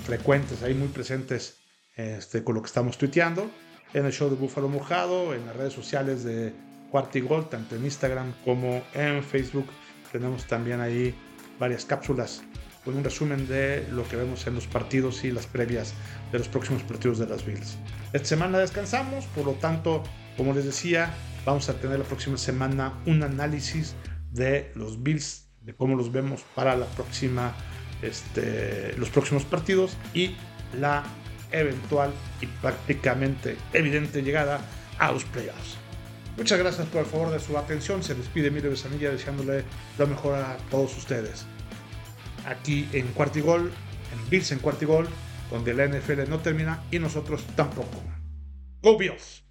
frecuentes, 0.04 0.64
ahí 0.64 0.74
muy 0.74 0.88
presentes 0.88 1.58
este, 1.94 2.42
con 2.42 2.56
lo 2.56 2.62
que 2.62 2.66
estamos 2.66 2.98
tuiteando. 2.98 3.48
En 3.92 4.04
el 4.04 4.12
show 4.12 4.28
de 4.28 4.34
Búfalo 4.34 4.68
Mojado, 4.68 5.32
en 5.32 5.46
las 5.46 5.54
redes 5.54 5.74
sociales 5.74 6.24
de 6.24 6.52
Cuarto 6.90 7.18
y 7.18 7.20
Gol, 7.20 7.48
tanto 7.48 7.76
en 7.76 7.84
Instagram 7.84 8.34
como 8.44 8.82
en 8.94 9.22
Facebook. 9.22 9.68
Tenemos 10.10 10.44
también 10.48 10.80
ahí 10.80 11.14
varias 11.60 11.84
cápsulas 11.84 12.42
con 12.84 12.96
un 12.96 13.04
resumen 13.04 13.46
de 13.46 13.86
lo 13.92 14.06
que 14.08 14.16
vemos 14.16 14.44
en 14.48 14.56
los 14.56 14.66
partidos 14.66 15.22
y 15.22 15.30
las 15.30 15.46
previas 15.46 15.94
de 16.32 16.38
los 16.38 16.48
próximos 16.48 16.82
partidos 16.82 17.20
de 17.20 17.28
las 17.28 17.46
Bills. 17.46 17.78
Esta 18.12 18.26
semana 18.26 18.58
descansamos, 18.58 19.24
por 19.26 19.44
lo 19.46 19.52
tanto, 19.52 20.02
como 20.36 20.52
les 20.52 20.64
decía, 20.64 21.14
vamos 21.44 21.68
a 21.68 21.74
tener 21.74 21.98
la 21.98 22.04
próxima 22.04 22.36
semana 22.36 22.94
un 23.06 23.22
análisis 23.22 23.94
de 24.30 24.72
los 24.74 25.02
Bills, 25.02 25.48
de 25.62 25.74
cómo 25.74 25.96
los 25.96 26.12
vemos 26.12 26.42
para 26.54 26.76
la 26.76 26.86
próxima, 26.86 27.54
este, 28.02 28.94
los 28.96 29.08
próximos 29.10 29.44
partidos 29.44 29.96
y 30.12 30.34
la 30.78 31.04
eventual 31.52 32.12
y 32.40 32.46
prácticamente 32.46 33.56
evidente 33.72 34.22
llegada 34.22 34.60
a 34.98 35.12
los 35.12 35.24
playoffs. 35.24 35.76
Muchas 36.36 36.58
gracias 36.58 36.88
por 36.88 37.00
el 37.02 37.06
favor 37.06 37.30
de 37.30 37.38
su 37.38 37.56
atención. 37.56 38.02
Se 38.02 38.14
despide 38.14 38.50
Mire 38.50 38.68
Besanilla 38.68 39.10
deseándole 39.10 39.64
lo 39.98 40.06
mejor 40.08 40.34
a 40.34 40.56
todos 40.68 40.96
ustedes 40.96 41.46
aquí 42.46 42.88
en 42.92 43.06
Cuartigol, 43.08 43.72
en 44.12 44.30
Bills 44.30 44.52
en 44.52 44.58
Cuartigol, 44.58 45.08
donde 45.50 45.74
la 45.74 45.86
NFL 45.86 46.28
no 46.28 46.40
termina 46.40 46.82
y 46.90 46.98
nosotros 46.98 47.44
tampoco. 47.56 48.02
¡Go 48.82 48.98
Bills! 48.98 49.43